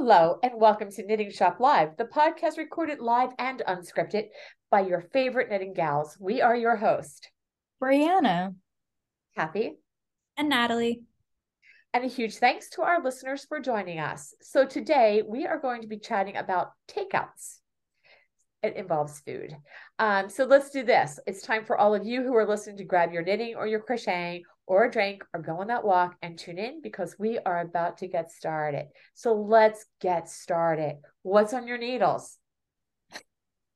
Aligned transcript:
Hello, 0.00 0.38
and 0.44 0.52
welcome 0.54 0.92
to 0.92 1.04
Knitting 1.04 1.32
Shop 1.32 1.58
Live, 1.58 1.96
the 1.96 2.04
podcast 2.04 2.56
recorded 2.56 3.00
live 3.00 3.30
and 3.36 3.64
unscripted 3.66 4.26
by 4.70 4.82
your 4.82 5.00
favorite 5.12 5.50
knitting 5.50 5.74
gals. 5.74 6.16
We 6.20 6.40
are 6.40 6.54
your 6.54 6.76
host, 6.76 7.32
Brianna, 7.82 8.54
Cathy, 9.36 9.72
and 10.36 10.48
Natalie. 10.48 11.02
And 11.92 12.04
a 12.04 12.06
huge 12.06 12.36
thanks 12.36 12.70
to 12.70 12.82
our 12.82 13.02
listeners 13.02 13.44
for 13.44 13.58
joining 13.58 13.98
us. 13.98 14.34
So, 14.40 14.64
today 14.64 15.24
we 15.26 15.46
are 15.46 15.58
going 15.58 15.82
to 15.82 15.88
be 15.88 15.98
chatting 15.98 16.36
about 16.36 16.70
takeouts. 16.86 17.58
It 18.62 18.76
involves 18.76 19.18
food. 19.18 19.56
Um, 19.98 20.28
so, 20.28 20.44
let's 20.44 20.70
do 20.70 20.84
this. 20.84 21.18
It's 21.26 21.42
time 21.42 21.64
for 21.64 21.76
all 21.76 21.96
of 21.96 22.06
you 22.06 22.22
who 22.22 22.36
are 22.36 22.46
listening 22.46 22.76
to 22.76 22.84
grab 22.84 23.12
your 23.12 23.24
knitting 23.24 23.56
or 23.56 23.66
your 23.66 23.80
crocheting 23.80 24.44
or 24.68 24.84
a 24.84 24.90
drink 24.90 25.24
or 25.34 25.40
go 25.40 25.60
on 25.60 25.66
that 25.68 25.84
walk 25.84 26.14
and 26.22 26.38
tune 26.38 26.58
in 26.58 26.80
because 26.82 27.16
we 27.18 27.38
are 27.38 27.60
about 27.60 27.98
to 27.98 28.06
get 28.06 28.30
started. 28.30 28.86
So, 29.14 29.34
let's 29.34 29.84
get 30.00 30.28
started. 30.28 30.98
What's 31.22 31.54
on 31.54 31.66
your 31.66 31.78
needles? 31.78 32.36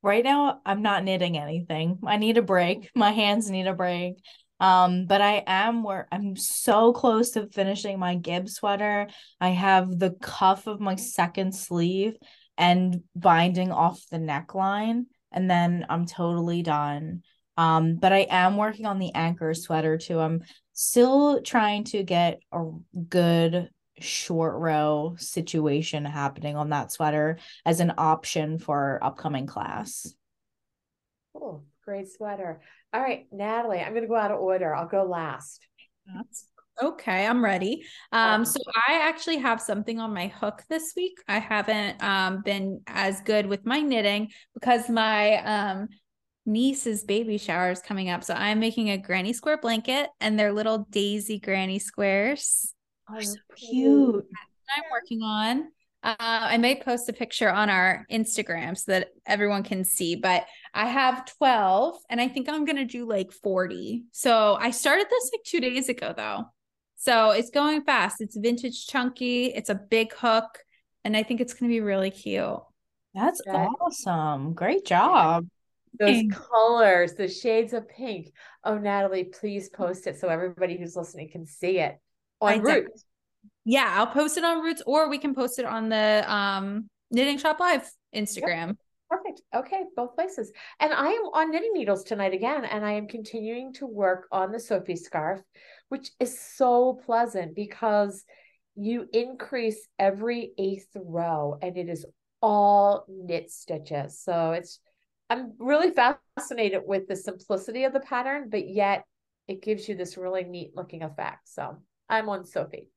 Right 0.03 0.25
now, 0.25 0.61
I'm 0.67 0.83
not 0.83 1.05
knitting 1.05 1.39
anything. 1.39 1.99
I 2.05 2.17
need 2.17 2.37
a 2.37 2.43
break. 2.43 2.91
My 2.95 3.13
hands 3.13 3.51
need 3.51 3.67
a 3.67 3.75
break. 3.75 4.17
Um, 4.63 5.07
but 5.07 5.21
I 5.21 5.43
am 5.47 5.83
where 5.83 6.07
I'm 6.13 6.37
so 6.37 6.93
close 6.93 7.31
to 7.33 7.49
finishing 7.49 7.99
my 7.99 8.15
Gib 8.15 8.49
sweater. 8.49 9.09
I 9.41 9.49
have 9.49 9.99
the 9.99 10.11
cuff 10.21 10.69
of 10.69 10.81
my 10.81 10.95
second 10.95 11.53
sleeve 11.53 12.15
and 12.57 13.01
binding 13.17 13.73
off 13.73 14.01
the 14.11 14.19
neckline, 14.19 15.07
and 15.33 15.51
then 15.51 15.87
I'm 15.89 16.07
totally 16.07 16.63
done. 16.63 17.23
Um, 17.56 17.97
but 17.97 18.12
I 18.12 18.27
am 18.30 18.56
working 18.56 18.87
on 18.87 18.98
the 18.98 19.15
anchor 19.15 19.55
sweater 19.55 19.98
too. 19.98 20.19
I'm 20.19 20.42
still 20.73 21.42
trying 21.42 21.84
to 21.84 22.03
get 22.03 22.41
a 22.53 22.70
good 23.09 23.70
short 23.98 24.59
row 24.59 25.14
situation 25.19 26.05
happening 26.05 26.56
on 26.56 26.70
that 26.70 26.92
sweater 26.92 27.39
as 27.64 27.81
an 27.81 27.92
option 27.98 28.59
for 28.59 28.98
upcoming 29.03 29.47
class. 29.47 30.12
Cool. 31.34 31.64
Great 31.84 32.11
sweater. 32.11 32.61
All 32.92 33.00
right, 33.00 33.27
Natalie, 33.33 33.81
I'm 33.81 33.92
going 33.92 34.03
to 34.03 34.09
go 34.09 34.16
out 34.16 34.31
of 34.31 34.41
order. 34.41 34.75
I'll 34.75 34.87
go 34.87 35.05
last. 35.05 35.66
That's 36.06 36.47
okay. 36.81 37.27
I'm 37.27 37.42
ready. 37.42 37.84
Um, 38.12 38.44
so 38.44 38.61
I 38.89 39.00
actually 39.03 39.39
have 39.39 39.61
something 39.61 39.98
on 39.98 40.12
my 40.12 40.28
hook 40.28 40.62
this 40.69 40.92
week. 40.97 41.19
I 41.28 41.39
haven't 41.39 42.03
um 42.03 42.42
been 42.42 42.83
as 42.87 43.20
good 43.22 43.47
with 43.47 43.66
my 43.66 43.81
knitting 43.81 44.31
because 44.55 44.89
my 44.89 45.37
um 45.44 45.89
niece's 46.45 47.05
baby 47.05 47.39
shower 47.39 47.71
is 47.71 47.81
coming 47.81 48.11
up. 48.11 48.25
So 48.25 48.35
I'm 48.35 48.61
making 48.61 48.91
a 48.91 48.98
granny 48.98 49.33
square 49.33 49.59
blanket 49.59 50.11
and 50.21 50.39
they're 50.39 50.53
little 50.53 50.87
daisy 50.91 51.39
granny 51.39 51.79
squares. 51.79 52.75
Oh, 53.11 53.21
so 53.21 53.34
cute. 53.57 54.27
I'm 54.75 54.84
working 54.91 55.23
on. 55.23 55.69
Uh, 56.05 56.17
I 56.19 56.57
may 56.57 56.81
post 56.81 57.09
a 57.09 57.12
picture 57.12 57.51
on 57.51 57.71
our 57.71 58.05
Instagram 58.11 58.77
so 58.77 58.91
that 58.91 59.11
everyone 59.25 59.62
can 59.62 59.84
see, 59.84 60.17
but 60.17 60.47
I 60.75 60.87
have 60.87 61.25
12 61.37 61.97
and 62.11 62.21
I 62.21 62.27
think 62.27 62.49
I'm 62.49 62.65
going 62.65 62.77
to 62.77 62.84
do 62.84 63.06
like 63.06 63.31
40. 63.31 64.05
So 64.11 64.56
I 64.61 64.73
started 64.73 65.06
this 65.09 65.31
like 65.33 65.45
two 65.45 65.61
days 65.61 65.89
ago 65.89 66.12
though. 66.17 66.47
So 66.97 67.31
it's 67.31 67.51
going 67.51 67.83
fast. 67.83 68.21
It's 68.21 68.37
vintage 68.37 68.87
chunky, 68.87 69.47
it's 69.47 69.71
a 69.71 69.75
big 69.75 70.12
hook, 70.12 70.59
and 71.05 71.17
I 71.17 71.23
think 71.23 71.41
it's 71.41 71.55
going 71.55 71.71
to 71.71 71.75
be 71.75 71.81
really 71.81 72.11
cute. 72.11 72.59
That's 73.15 73.43
awesome. 73.47 74.55
Great 74.55 74.84
job. 74.84 75.47
Those 75.98 76.23
colors, 76.31 77.15
the 77.15 77.29
shades 77.29 77.73
of 77.73 77.89
pink. 77.89 78.33
Oh, 78.65 78.79
Natalie, 78.79 79.25
please 79.25 79.69
post 79.69 80.07
it 80.07 80.19
so 80.19 80.29
everybody 80.29 80.79
who's 80.79 80.97
listening 80.97 81.31
can 81.31 81.47
see 81.47 81.79
it 81.79 81.99
on 82.41 82.61
Roots 82.61 83.05
yeah, 83.65 83.95
I'll 83.97 84.09
post 84.09 84.37
it 84.37 84.45
on 84.45 84.61
Roots 84.62 84.83
or 84.87 85.09
we 85.09 85.19
can 85.19 85.34
post 85.34 85.59
it 85.59 85.65
on 85.65 85.89
the 85.89 86.25
um 86.33 86.89
Knitting 87.11 87.39
Shop 87.39 87.61
Live 87.61 87.89
Instagram. 88.15 88.69
Yep. 88.69 88.77
Perfect. 89.11 89.43
Okay, 89.55 89.83
both 89.94 90.15
places. 90.15 90.50
And 90.81 90.93
I 90.93 91.09
am 91.09 91.22
on 91.34 91.50
knitting 91.50 91.72
needles 91.75 92.03
tonight 92.03 92.33
again, 92.33 92.65
and 92.65 92.84
I 92.84 92.93
am 92.93 93.06
continuing 93.06 93.75
to 93.75 93.87
work 93.87 94.27
on 94.33 94.53
the 94.53 94.59
Sophie 94.59 94.97
scarf, 94.97 95.41
which 95.91 96.11
is 96.19 96.41
so 96.41 96.99
pleasant 97.05 97.55
because 97.55 98.25
you 98.75 99.06
increase 99.12 99.87
every 99.99 100.53
eighth 100.56 100.89
row 100.95 101.59
and 101.61 101.77
it 101.77 101.91
is 101.91 102.06
all 102.41 103.05
knit 103.06 103.50
stitches. 103.50 104.19
So 104.19 104.53
it's 104.53 104.81
I'm 105.32 105.54
really 105.59 105.91
fascinated 105.91 106.82
with 106.84 107.09
the 107.09 107.16
simplicity 107.16 107.84
of 107.84 107.94
the 107.94 108.00
pattern, 108.00 108.50
but 108.50 108.69
yet 108.69 109.06
it 109.48 109.62
gives 109.62 109.88
you 109.88 109.94
this 109.97 110.19
really 110.19 110.44
neat 110.44 110.72
looking 110.76 111.03
effect. 111.03 111.48
So 111.48 111.78
I'm 112.06 112.28
on 112.28 112.44
Sophie. 112.44 112.91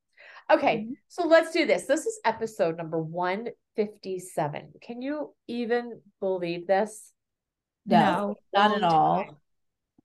Okay, 0.51 0.79
mm-hmm. 0.79 0.91
so 1.07 1.27
let's 1.27 1.53
do 1.53 1.65
this. 1.65 1.85
This 1.85 2.05
is 2.05 2.19
episode 2.25 2.75
number 2.75 2.99
157. 2.99 4.73
Can 4.81 5.01
you 5.01 5.33
even 5.47 6.01
believe 6.19 6.67
this? 6.67 7.13
No, 7.85 8.35
not 8.53 8.75
at 8.75 8.83
all. 8.83 9.23
Time. 9.23 9.35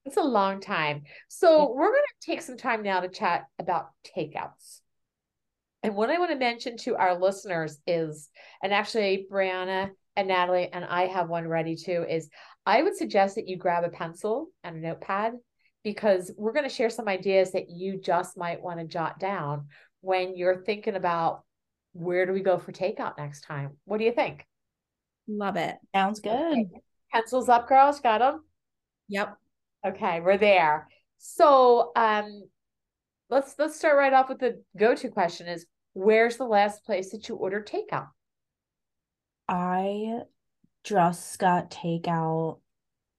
It's 0.05 0.17
a 0.17 0.23
long 0.23 0.61
time. 0.61 1.03
So 1.27 1.59
yeah. 1.59 1.65
we're 1.75 1.91
going 1.91 2.03
to 2.21 2.27
take 2.27 2.43
some 2.43 2.57
time 2.57 2.85
now 2.85 3.01
to 3.01 3.09
chat 3.09 3.47
about 3.59 3.89
takeouts. 4.17 4.83
And 5.83 5.97
what 5.97 6.11
I 6.11 6.19
want 6.21 6.31
to 6.31 6.37
mention 6.37 6.77
to 6.79 6.95
our 6.95 7.19
listeners 7.19 7.79
is, 7.89 8.29
and 8.63 8.73
actually, 8.73 9.27
Brianna 9.29 9.91
and 10.21 10.29
Natalie 10.29 10.69
and 10.73 10.85
I 10.85 11.07
have 11.07 11.29
one 11.29 11.49
ready 11.49 11.77
too, 11.77 12.05
is 12.09 12.29
I 12.65 12.83
would 12.83 12.97
suggest 12.97 13.35
that 13.35 13.49
you 13.49 13.57
grab 13.57 13.85
a 13.85 13.89
pencil 13.89 14.49
and 14.63 14.77
a 14.77 14.81
notepad 14.81 15.33
because 15.83 16.31
we're 16.37 16.53
going 16.53 16.69
to 16.69 16.75
share 16.75 16.91
some 16.91 17.09
ideas 17.09 17.53
that 17.53 17.71
you 17.71 17.99
just 17.99 18.37
might 18.37 18.63
want 18.63 18.81
to 18.81 18.87
jot 18.87 19.19
down 19.19 19.69
when 20.03 20.37
you're 20.37 20.63
thinking 20.63 20.95
about 20.95 21.43
where 21.93 22.27
do 22.27 22.33
we 22.33 22.41
go 22.41 22.59
for 22.59 22.71
takeout 22.71 23.17
next 23.19 23.43
time? 23.43 23.79
What 23.87 23.99
do 23.99 24.05
you 24.05 24.13
think? 24.13 24.47
Love 25.27 25.57
it. 25.57 25.77
Sounds 25.95 26.21
good. 26.21 26.31
Okay. 26.31 26.69
Pencils 27.13 27.49
up, 27.49 27.67
girls. 27.67 28.01
Got 28.01 28.19
them? 28.19 28.45
Yep. 29.09 29.37
Okay, 29.87 30.21
we're 30.21 30.39
there. 30.39 30.87
So 31.19 31.93
um 31.97 32.43
let's 33.31 33.55
let's 33.59 33.77
start 33.77 33.97
right 33.97 34.13
off 34.13 34.29
with 34.29 34.39
the 34.39 34.63
go-to 34.77 35.09
question 35.09 35.47
is 35.49 35.67
where's 35.95 36.37
the 36.37 36.45
last 36.45 36.85
place 36.85 37.11
that 37.13 37.29
you 37.29 37.37
ordered 37.37 37.67
takeout? 37.67 38.09
I 39.51 40.21
just 40.85 41.39
got 41.41 41.73
takeout. 41.73 42.61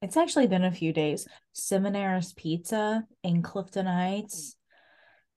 It's 0.02 0.16
actually 0.16 0.48
been 0.48 0.64
a 0.64 0.72
few 0.72 0.94
days. 0.94 1.28
Ciminera's 1.54 2.32
Pizza 2.34 3.06
in 3.22 3.42
Clifton 3.42 3.86
Heights. 3.86 4.56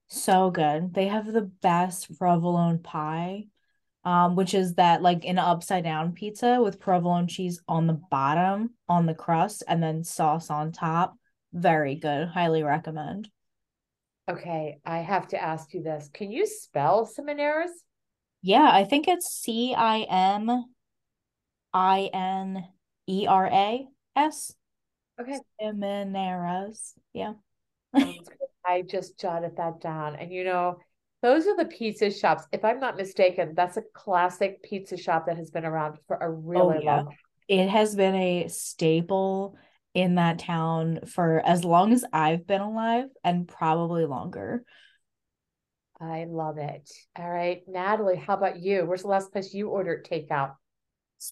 So 0.07 0.51
good. 0.51 0.95
They 0.95 1.09
have 1.09 1.27
the 1.27 1.43
best 1.43 2.17
provolone 2.17 2.79
pie, 2.79 3.47
um, 4.05 4.37
which 4.37 4.55
is 4.55 4.75
that 4.75 5.03
like 5.03 5.25
an 5.25 5.39
upside 5.39 5.83
down 5.83 6.13
pizza 6.13 6.61
with 6.63 6.79
provolone 6.79 7.27
cheese 7.27 7.61
on 7.67 7.89
the 7.89 8.01
bottom, 8.11 8.71
on 8.89 9.07
the 9.07 9.15
crust, 9.15 9.65
and 9.67 9.83
then 9.83 10.05
sauce 10.05 10.49
on 10.49 10.71
top. 10.71 11.17
Very 11.53 11.97
good. 11.97 12.29
Highly 12.29 12.63
recommend. 12.63 13.29
Okay, 14.31 14.79
I 14.87 14.99
have 14.99 15.29
to 15.29 15.43
ask 15.43 15.75
you 15.75 15.83
this. 15.83 16.09
Can 16.15 16.31
you 16.31 16.47
spell 16.47 17.07
Ciminera's? 17.07 17.73
Yeah, 18.43 18.71
I 18.71 18.85
think 18.85 19.09
it's 19.09 19.31
C 19.31 19.75
I 19.75 20.07
M 20.09 20.65
I 21.75 22.09
N 22.15 22.65
E 23.09 23.27
R 23.29 23.47
A 23.53 23.87
S. 24.17 24.55
Okay. 25.21 25.39
Ciminera's. 25.61 26.95
Yeah. 27.13 27.35
I 28.67 28.83
just 28.83 29.19
jotted 29.21 29.57
that 29.57 29.81
down. 29.81 30.17
And 30.17 30.33
you 30.33 30.45
know, 30.45 30.79
those 31.23 31.47
are 31.47 31.57
the 31.57 31.67
pizza 31.67 32.11
shops. 32.11 32.45
If 32.53 32.65
I'm 32.65 32.81
not 32.81 32.97
mistaken, 32.97 33.55
that's 33.55 33.77
a 33.77 33.83
classic 33.93 34.63
pizza 34.63 34.97
shop 34.97 35.27
that 35.27 35.37
has 35.37 35.51
been 35.51 35.65
around 35.65 35.99
for 36.07 36.17
a 36.17 36.27
oh, 36.27 36.41
really 36.45 36.79
oh, 36.79 36.81
yeah. 36.83 36.97
long 36.97 37.07
time. 37.07 37.17
It 37.49 37.69
has 37.69 37.95
been 37.95 38.15
a 38.15 38.49
staple 38.49 39.57
in 39.93 40.17
that 40.17 40.39
town 40.39 41.01
for 41.07 41.43
as 41.45 41.65
long 41.65 41.93
as 41.93 42.05
I've 42.13 42.47
been 42.47 42.63
alive 42.63 43.07
and 43.23 43.47
probably 43.47 44.07
longer. 44.07 44.65
I 46.01 46.25
love 46.29 46.59
it. 46.59 46.91
All 47.17 47.31
right, 47.31 47.63
Natalie, 47.69 48.17
how 48.17 48.35
about 48.35 48.59
you? 48.59 48.85
Where's 48.85 49.03
the 49.03 49.09
last 49.09 49.33
place 49.33 49.55
you 49.55 49.69
ordered 49.69 50.07
takeout? 50.07 50.55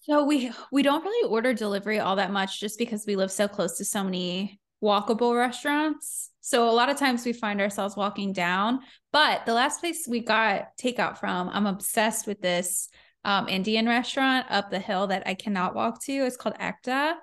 So 0.00 0.24
we 0.24 0.50
we 0.70 0.82
don't 0.82 1.04
really 1.04 1.28
order 1.28 1.52
delivery 1.52 1.98
all 1.98 2.16
that 2.16 2.32
much 2.32 2.60
just 2.60 2.78
because 2.78 3.04
we 3.06 3.16
live 3.16 3.30
so 3.30 3.48
close 3.48 3.76
to 3.78 3.84
so 3.84 4.02
many 4.02 4.60
walkable 4.82 5.36
restaurants. 5.36 6.30
So 6.40 6.68
a 6.68 6.72
lot 6.72 6.88
of 6.88 6.96
times 6.96 7.24
we 7.24 7.32
find 7.32 7.60
ourselves 7.60 7.96
walking 7.96 8.32
down. 8.32 8.80
But 9.12 9.46
the 9.46 9.54
last 9.54 9.80
place 9.80 10.06
we 10.08 10.20
got 10.20 10.76
takeout 10.76 11.18
from, 11.18 11.48
I'm 11.50 11.66
obsessed 11.66 12.26
with 12.26 12.40
this 12.40 12.88
um, 13.24 13.48
Indian 13.48 13.86
restaurant 13.86 14.46
up 14.50 14.70
the 14.70 14.80
hill 14.80 15.06
that 15.08 15.22
I 15.26 15.34
cannot 15.34 15.74
walk 15.74 16.02
to. 16.04 16.12
It's 16.12 16.36
called 16.36 16.56
Ekta. 16.56 17.14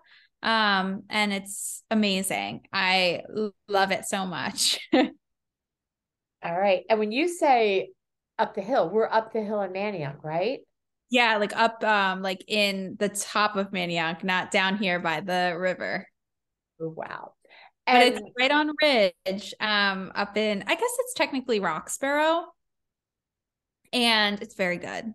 Um, 0.41 1.03
and 1.09 1.33
it's 1.33 1.83
amazing. 1.91 2.61
I 2.71 3.23
love 3.67 3.91
it 3.91 4.05
so 4.05 4.25
much. 4.25 4.79
All 4.93 5.09
right. 6.43 6.85
And 6.89 6.99
when 6.99 7.11
you 7.11 7.27
say 7.27 7.89
up 8.37 8.55
the 8.55 8.61
hill, 8.61 8.89
we're 8.89 9.09
up 9.09 9.33
the 9.33 9.41
hill 9.41 9.61
in 9.61 9.73
Manayunk, 9.73 10.23
right? 10.23 10.59
Yeah, 11.09 11.37
like 11.37 11.55
up 11.55 11.83
um 11.83 12.21
like 12.21 12.43
in 12.47 12.95
the 12.99 13.09
top 13.09 13.55
of 13.55 13.71
Manayunk, 13.71 14.23
not 14.23 14.51
down 14.51 14.77
here 14.77 14.99
by 14.99 15.21
the 15.21 15.55
river. 15.57 16.07
Oh, 16.81 16.89
wow. 16.89 17.33
And 17.87 18.13
but 18.13 18.21
it's 18.21 18.31
right 18.39 18.51
on 18.51 18.71
Ridge, 18.81 19.53
um, 19.59 20.11
up 20.13 20.37
in 20.37 20.63
I 20.67 20.75
guess 20.75 20.91
it's 20.99 21.13
technically 21.13 21.59
Roxborough. 21.59 22.43
And 23.91 24.41
it's 24.41 24.53
very 24.53 24.77
good. 24.77 25.13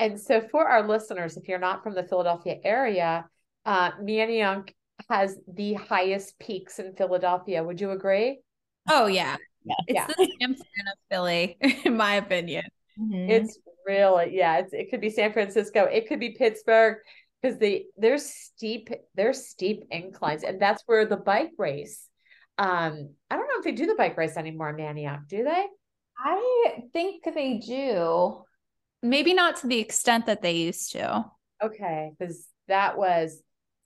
And 0.00 0.20
so 0.20 0.40
for 0.40 0.66
our 0.66 0.86
listeners, 0.86 1.36
if 1.36 1.48
you're 1.48 1.58
not 1.58 1.82
from 1.82 1.94
the 1.94 2.02
Philadelphia 2.02 2.56
area, 2.64 3.26
uh, 3.64 3.92
Manayunk 4.00 4.70
has 5.08 5.36
the 5.52 5.74
highest 5.74 6.38
peaks 6.38 6.78
in 6.78 6.94
Philadelphia. 6.94 7.62
Would 7.62 7.80
you 7.80 7.90
agree? 7.92 8.40
Oh 8.88 9.06
yeah. 9.06 9.36
Yeah. 9.64 9.74
It's 9.86 9.94
Yeah. 9.94 10.06
the 10.06 10.14
Fran 10.14 10.88
of 10.92 10.98
Philly, 11.10 11.56
in 11.84 11.96
my 11.96 12.14
opinion. 12.14 12.64
Mhm. 12.98 13.30
It's 13.30 13.58
really, 13.88 14.36
yeah, 14.36 14.58
it's, 14.58 14.72
it 14.74 14.90
could 14.90 15.00
be 15.00 15.10
San 15.10 15.32
Francisco, 15.32 15.84
it 15.84 16.06
could 16.08 16.20
be 16.20 16.36
Pittsburgh, 16.38 16.98
because 17.40 17.58
they 17.58 17.86
there's 17.96 18.26
steep, 18.26 18.90
there's 19.14 19.46
steep 19.48 19.84
inclines, 19.90 20.44
and 20.44 20.60
that's 20.60 20.82
where 20.86 21.06
the 21.06 21.16
bike 21.16 21.52
race. 21.56 22.06
Um, 22.58 23.10
I 23.30 23.36
don't 23.36 23.46
know 23.46 23.58
if 23.58 23.64
they 23.64 23.72
do 23.72 23.86
the 23.86 23.94
bike 23.94 24.16
race 24.16 24.36
anymore 24.36 24.70
in 24.70 24.76
Manayunk, 24.76 25.28
do 25.28 25.44
they? 25.44 25.66
I 26.18 26.82
think 26.92 27.24
they 27.24 27.58
do. 27.64 28.42
Maybe 29.02 29.32
not 29.32 29.56
to 29.58 29.68
the 29.68 29.78
extent 29.78 30.26
that 30.26 30.42
they 30.42 30.52
used 30.52 30.92
to. 30.92 31.24
Okay, 31.62 32.10
because 32.18 32.46
that 32.66 32.98
was 32.98 33.42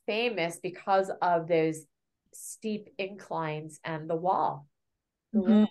famous 0.06 0.58
because 0.62 1.10
of 1.20 1.46
those 1.46 1.84
steep 2.32 2.88
inclines 2.98 3.78
and 3.84 4.08
the 4.08 4.16
wall. 4.16 4.66
Mhm. 5.34 5.60
loop, 5.60 5.70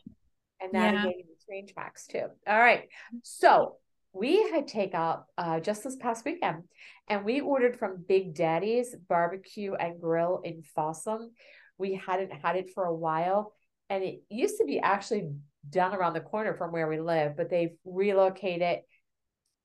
And 0.60 0.72
Yeah. 0.74 0.92
navigating 0.92 1.26
the 1.28 1.46
train 1.46 1.68
tracks 1.68 2.08
too. 2.08 2.28
All 2.48 2.60
right. 2.60 2.88
So 3.24 3.78
we 4.14 4.50
had 4.50 4.68
take 4.68 4.94
takeout 4.94 5.24
uh, 5.38 5.60
just 5.60 5.84
this 5.84 5.96
past 5.96 6.26
weekend 6.26 6.64
and 7.08 7.24
we 7.24 7.40
ordered 7.40 7.78
from 7.78 8.04
Big 8.08 8.36
Daddy's 8.36 8.96
Barbecue 9.08 9.74
and 9.74 10.02
Grill 10.02 10.42
in 10.44 10.64
Folsom. 10.76 11.32
We 11.78 11.96
hadn't 11.96 12.32
had 12.32 12.58
it 12.58 12.72
for 12.74 12.86
a 12.86 12.96
while 12.96 13.54
and 13.90 14.04
it 14.04 14.22
used 14.30 14.58
to 14.58 14.66
be 14.66 14.80
actually 14.80 15.32
done 15.70 15.94
around 15.94 16.14
the 16.14 16.22
corner 16.22 16.54
from 16.56 16.72
where 16.72 16.88
we 16.88 17.00
live, 17.00 17.38
but 17.38 17.50
they've 17.50 17.76
relocated 17.86 18.80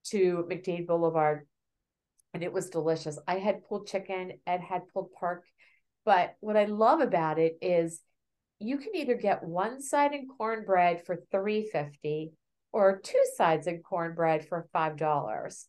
to 0.04 0.46
MacDade 0.48 0.86
Boulevard 0.86 1.46
and 2.32 2.42
it 2.44 2.52
was 2.52 2.70
delicious. 2.70 3.18
I 3.26 3.38
had 3.38 3.64
pulled 3.64 3.88
chicken, 3.88 4.32
Ed 4.46 4.60
had 4.60 4.82
pulled 4.92 5.10
pork, 5.18 5.44
but 6.04 6.34
what 6.40 6.56
I 6.56 6.66
love 6.66 7.00
about 7.00 7.38
it 7.38 7.58
is 7.62 8.00
you 8.60 8.78
can 8.78 8.94
either 8.94 9.16
get 9.16 9.42
one 9.42 9.82
side 9.82 10.12
in 10.12 10.28
cornbread 10.28 11.04
for 11.04 11.18
three 11.30 11.68
fifty 11.70 12.32
or 12.72 13.00
two 13.00 13.22
sides 13.36 13.66
in 13.66 13.82
cornbread 13.82 14.48
for 14.48 14.68
five 14.72 14.96
dollars, 14.96 15.66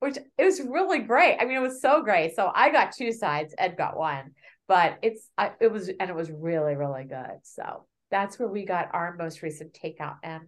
which 0.00 0.18
it 0.38 0.44
was 0.44 0.60
really 0.60 1.00
great. 1.00 1.38
I 1.40 1.44
mean, 1.44 1.56
it 1.56 1.62
was 1.62 1.80
so 1.80 2.02
great. 2.02 2.34
So 2.34 2.50
I 2.54 2.70
got 2.70 2.92
two 2.92 3.12
sides, 3.12 3.54
Ed 3.58 3.76
got 3.76 3.96
one, 3.96 4.32
but 4.68 4.98
it's 5.02 5.28
I, 5.38 5.52
it 5.60 5.72
was 5.72 5.88
and 5.88 6.10
it 6.10 6.16
was 6.16 6.30
really 6.30 6.74
really 6.74 7.04
good. 7.04 7.38
So 7.42 7.86
that's 8.10 8.38
where 8.38 8.48
we 8.48 8.64
got 8.64 8.90
our 8.92 9.16
most 9.16 9.42
recent 9.42 9.72
takeout, 9.72 10.16
and 10.22 10.44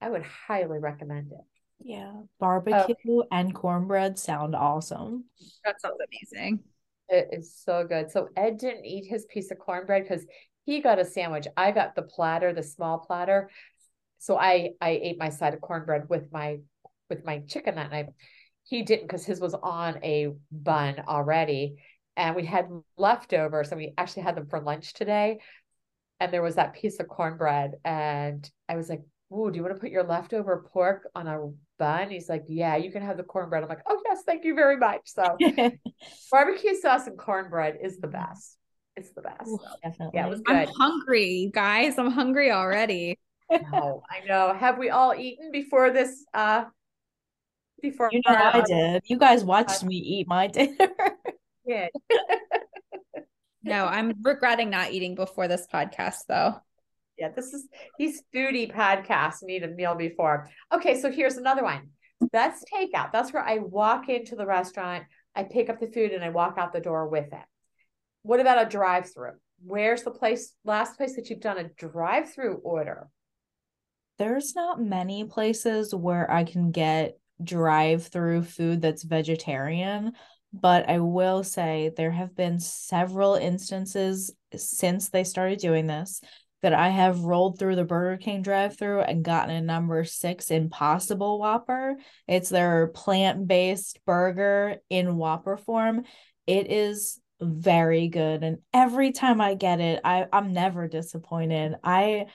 I 0.00 0.10
would 0.10 0.22
highly 0.22 0.78
recommend 0.78 1.32
it. 1.32 1.44
Yeah. 1.82 2.12
Barbecue 2.40 2.94
oh. 3.08 3.24
and 3.30 3.54
cornbread 3.54 4.18
sound 4.18 4.54
awesome. 4.54 5.24
That 5.64 5.80
sounds 5.80 5.98
amazing. 6.08 6.60
It 7.08 7.28
is 7.32 7.54
so 7.54 7.84
good. 7.86 8.10
So 8.10 8.28
Ed 8.36 8.58
didn't 8.58 8.86
eat 8.86 9.06
his 9.06 9.26
piece 9.26 9.50
of 9.50 9.58
cornbread 9.58 10.04
because 10.04 10.24
he 10.64 10.80
got 10.80 10.98
a 10.98 11.04
sandwich. 11.04 11.46
I 11.56 11.70
got 11.72 11.94
the 11.94 12.02
platter, 12.02 12.52
the 12.52 12.62
small 12.62 12.98
platter. 12.98 13.50
So 14.18 14.36
I 14.36 14.70
I 14.80 14.90
ate 14.90 15.18
my 15.18 15.28
side 15.28 15.54
of 15.54 15.60
cornbread 15.60 16.08
with 16.08 16.32
my 16.32 16.58
with 17.10 17.24
my 17.24 17.40
chicken 17.40 17.74
that 17.76 17.90
night. 17.90 18.06
He 18.64 18.82
didn't 18.82 19.06
because 19.06 19.24
his 19.26 19.40
was 19.40 19.54
on 19.54 20.02
a 20.02 20.32
bun 20.50 21.02
already. 21.06 21.76
And 22.16 22.36
we 22.36 22.46
had 22.46 22.68
leftovers 22.96 23.70
and 23.70 23.78
we 23.78 23.92
actually 23.98 24.22
had 24.22 24.36
them 24.36 24.46
for 24.46 24.60
lunch 24.60 24.94
today. 24.94 25.40
And 26.20 26.32
there 26.32 26.42
was 26.42 26.54
that 26.54 26.74
piece 26.74 27.00
of 27.00 27.08
cornbread. 27.08 27.72
And 27.84 28.48
I 28.68 28.76
was 28.76 28.88
like, 28.88 29.02
Ooh, 29.32 29.50
do 29.50 29.56
you 29.56 29.62
want 29.62 29.74
to 29.74 29.80
put 29.80 29.90
your 29.90 30.04
leftover 30.04 30.64
pork 30.72 31.08
on 31.14 31.26
a 31.26 31.50
bun? 31.78 32.10
He's 32.10 32.28
like, 32.28 32.44
Yeah, 32.48 32.76
you 32.76 32.90
can 32.90 33.02
have 33.02 33.16
the 33.16 33.24
cornbread. 33.24 33.62
I'm 33.62 33.68
like, 33.68 33.82
Oh, 33.86 34.00
yes, 34.06 34.22
thank 34.24 34.44
you 34.44 34.54
very 34.54 34.76
much. 34.76 35.00
So 35.06 35.38
barbecue 36.30 36.76
sauce 36.76 37.06
and 37.06 37.18
cornbread 37.18 37.78
is 37.82 37.98
the 37.98 38.08
best. 38.08 38.56
It's 38.96 39.10
the 39.12 39.22
best. 39.22 39.48
Ooh, 39.48 39.58
So, 39.58 39.76
Definitely. 39.82 40.18
yeah, 40.18 40.26
it 40.26 40.30
was 40.30 40.40
good. 40.40 40.56
I'm 40.56 40.68
hungry, 40.78 41.50
guys. 41.52 41.98
I'm 41.98 42.10
hungry 42.10 42.52
already. 42.52 43.18
No, 43.72 44.02
I 44.10 44.26
know. 44.26 44.54
Have 44.54 44.78
we 44.78 44.90
all 44.90 45.14
eaten 45.14 45.50
before 45.52 45.90
this? 45.90 46.24
Uh, 46.34 46.64
before 47.80 48.08
You 48.12 48.20
know, 48.26 48.34
our- 48.34 48.56
I 48.56 48.60
did. 48.62 49.02
You 49.06 49.18
guys 49.18 49.44
watched 49.44 49.84
me 49.84 49.96
eat 49.96 50.26
my 50.28 50.46
dinner. 50.46 50.76
Yeah. 51.66 51.88
No, 53.62 53.86
I'm 53.86 54.12
regretting 54.22 54.68
not 54.68 54.92
eating 54.92 55.14
before 55.14 55.48
this 55.48 55.66
podcast, 55.72 56.26
though. 56.28 56.56
Yeah, 57.18 57.30
this 57.34 57.54
is 57.54 57.66
these 57.98 58.22
foodie 58.34 58.70
podcasts 58.70 59.42
need 59.42 59.62
a 59.62 59.68
meal 59.68 59.94
before. 59.94 60.50
Okay, 60.70 61.00
so 61.00 61.10
here's 61.10 61.38
another 61.38 61.62
one. 61.64 61.88
That's 62.32 62.62
takeout. 62.70 63.12
That's 63.12 63.32
where 63.32 63.42
I 63.42 63.58
walk 63.58 64.10
into 64.10 64.36
the 64.36 64.44
restaurant, 64.44 65.04
I 65.34 65.44
pick 65.44 65.70
up 65.70 65.80
the 65.80 65.86
food, 65.86 66.12
and 66.12 66.22
I 66.22 66.28
walk 66.28 66.56
out 66.58 66.74
the 66.74 66.80
door 66.80 67.08
with 67.08 67.32
it. 67.32 67.44
What 68.22 68.40
about 68.40 68.66
a 68.66 68.68
drive-through? 68.68 69.32
Where's 69.64 70.02
the 70.02 70.10
place, 70.10 70.52
last 70.64 70.98
place 70.98 71.16
that 71.16 71.30
you've 71.30 71.40
done 71.40 71.56
a 71.56 71.68
drive-through 71.68 72.56
order? 72.62 73.08
There's 74.18 74.54
not 74.54 74.80
many 74.80 75.24
places 75.24 75.94
where 75.94 76.30
I 76.30 76.44
can 76.44 76.70
get 76.70 77.18
drive-through 77.42 78.42
food 78.44 78.80
that's 78.80 79.02
vegetarian, 79.02 80.12
but 80.52 80.88
I 80.88 81.00
will 81.00 81.42
say 81.42 81.90
there 81.96 82.12
have 82.12 82.36
been 82.36 82.60
several 82.60 83.34
instances 83.34 84.32
since 84.54 85.08
they 85.08 85.24
started 85.24 85.58
doing 85.58 85.86
this 85.86 86.20
that 86.62 86.72
I 86.72 86.88
have 86.88 87.20
rolled 87.20 87.58
through 87.58 87.76
the 87.76 87.84
Burger 87.84 88.16
King 88.16 88.40
drive-through 88.40 89.00
and 89.00 89.24
gotten 89.24 89.54
a 89.54 89.60
number 89.60 90.04
six 90.04 90.50
Impossible 90.50 91.38
Whopper. 91.38 91.96
It's 92.26 92.48
their 92.48 92.86
plant-based 92.86 94.00
burger 94.06 94.76
in 94.88 95.16
Whopper 95.16 95.56
form. 95.56 96.04
It 96.46 96.70
is 96.70 97.20
very 97.42 98.08
good, 98.08 98.44
and 98.44 98.58
every 98.72 99.10
time 99.10 99.40
I 99.40 99.54
get 99.54 99.80
it, 99.80 100.00
I 100.04 100.26
I'm 100.32 100.52
never 100.52 100.88
disappointed. 100.88 101.74
I 101.82 102.26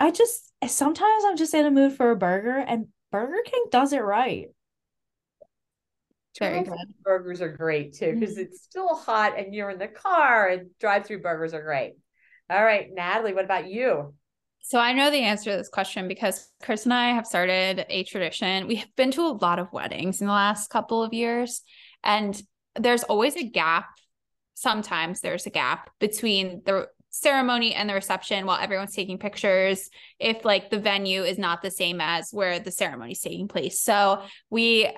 I 0.00 0.10
just 0.10 0.52
sometimes 0.66 1.24
I'm 1.24 1.36
just 1.36 1.54
in 1.54 1.66
a 1.66 1.70
mood 1.70 1.94
for 1.94 2.10
a 2.10 2.16
burger, 2.16 2.56
and 2.58 2.88
Burger 3.10 3.42
King 3.44 3.64
does 3.70 3.92
it 3.92 3.98
right. 3.98 4.48
Very 6.38 6.62
Drive-through 6.62 6.94
Burgers 7.02 7.40
are 7.40 7.48
great 7.48 7.94
too 7.94 8.14
because 8.14 8.36
Mhm. 8.36 8.42
it's 8.42 8.62
still 8.62 8.94
hot 8.94 9.36
and 9.36 9.52
you're 9.52 9.70
in 9.70 9.78
the 9.78 9.88
car, 9.88 10.48
and 10.48 10.70
drive-through 10.78 11.20
burgers 11.20 11.52
are 11.52 11.62
great. 11.62 11.94
All 12.48 12.62
right, 12.62 12.88
Natalie, 12.92 13.34
what 13.34 13.44
about 13.44 13.68
you? 13.68 14.14
So 14.60 14.78
I 14.78 14.92
know 14.92 15.10
the 15.10 15.22
answer 15.22 15.50
to 15.50 15.56
this 15.56 15.68
question 15.68 16.06
because 16.06 16.48
Chris 16.62 16.84
and 16.84 16.94
I 16.94 17.12
have 17.14 17.26
started 17.26 17.86
a 17.88 18.04
tradition. 18.04 18.68
We 18.68 18.76
have 18.76 18.94
been 18.96 19.10
to 19.12 19.22
a 19.22 19.38
lot 19.40 19.58
of 19.58 19.72
weddings 19.72 20.20
in 20.20 20.26
the 20.26 20.32
last 20.32 20.70
couple 20.70 21.02
of 21.02 21.12
years, 21.12 21.62
and 22.04 22.40
there's 22.78 23.02
always 23.04 23.34
a 23.34 23.44
gap. 23.44 23.86
Sometimes 24.54 25.20
there's 25.20 25.46
a 25.46 25.50
gap 25.50 25.90
between 25.98 26.62
the 26.64 26.88
ceremony 27.20 27.74
and 27.74 27.88
the 27.88 27.94
reception 27.94 28.46
while 28.46 28.60
everyone's 28.60 28.94
taking 28.94 29.18
pictures 29.18 29.90
if 30.18 30.44
like 30.44 30.70
the 30.70 30.78
venue 30.78 31.22
is 31.22 31.38
not 31.38 31.62
the 31.62 31.70
same 31.70 32.00
as 32.00 32.30
where 32.30 32.60
the 32.60 32.70
ceremony 32.70 33.12
is 33.12 33.20
taking 33.20 33.48
place. 33.48 33.80
So 33.80 34.22
we 34.50 34.90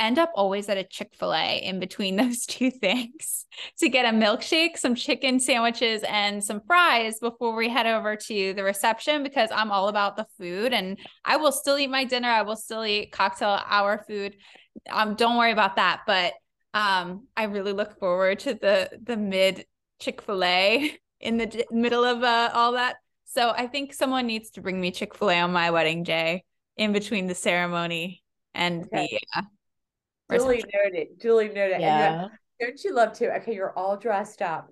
end 0.00 0.18
up 0.18 0.32
always 0.34 0.68
at 0.68 0.78
a 0.78 0.84
Chick-fil-A 0.84 1.58
in 1.58 1.78
between 1.78 2.16
those 2.16 2.46
two 2.46 2.70
things 2.70 3.46
to 3.78 3.88
get 3.88 4.06
a 4.06 4.16
milkshake, 4.16 4.76
some 4.76 4.94
chicken 4.94 5.38
sandwiches, 5.38 6.02
and 6.08 6.42
some 6.42 6.60
fries 6.66 7.18
before 7.20 7.54
we 7.54 7.68
head 7.68 7.86
over 7.86 8.16
to 8.16 8.54
the 8.54 8.64
reception 8.64 9.22
because 9.22 9.50
I'm 9.52 9.70
all 9.70 9.88
about 9.88 10.16
the 10.16 10.26
food 10.38 10.72
and 10.72 10.98
I 11.24 11.36
will 11.36 11.52
still 11.52 11.78
eat 11.78 11.90
my 11.90 12.04
dinner. 12.04 12.28
I 12.28 12.42
will 12.42 12.56
still 12.56 12.84
eat 12.84 13.12
cocktail 13.12 13.60
hour 13.66 14.02
food. 14.08 14.36
Um, 14.90 15.14
don't 15.14 15.36
worry 15.36 15.52
about 15.52 15.76
that. 15.76 16.02
But 16.06 16.32
um, 16.72 17.26
I 17.36 17.44
really 17.44 17.72
look 17.72 17.98
forward 17.98 18.40
to 18.40 18.54
the 18.54 18.90
the 19.02 19.16
mid 19.16 19.66
Chick-fil-A 20.00 20.96
in 21.20 21.36
the 21.38 21.46
d- 21.46 21.64
middle 21.70 22.04
of 22.04 22.22
uh, 22.22 22.50
all 22.54 22.72
that. 22.72 22.96
So 23.26 23.50
I 23.50 23.66
think 23.66 23.92
someone 23.94 24.26
needs 24.26 24.50
to 24.50 24.60
bring 24.60 24.80
me 24.80 24.90
Chick-fil-A 24.90 25.40
on 25.40 25.52
my 25.52 25.70
wedding 25.70 26.02
day 26.02 26.44
in 26.76 26.92
between 26.92 27.26
the 27.26 27.34
ceremony 27.34 28.22
and 28.54 28.84
Okay. 28.86 29.06
the 29.34 29.40
uh, 29.40 29.42
Duly 30.38 30.56
reception. 30.56 30.80
noted. 30.84 31.06
Julie 31.20 31.48
noted. 31.48 31.72
And 31.74 31.82
Yeah. 31.82 31.98
then- 32.16 32.30
don't 32.60 32.84
you 32.84 32.94
love 32.94 33.12
to? 33.14 33.34
Okay, 33.36 33.54
you're 33.54 33.72
all 33.78 33.96
dressed 33.96 34.42
up 34.42 34.68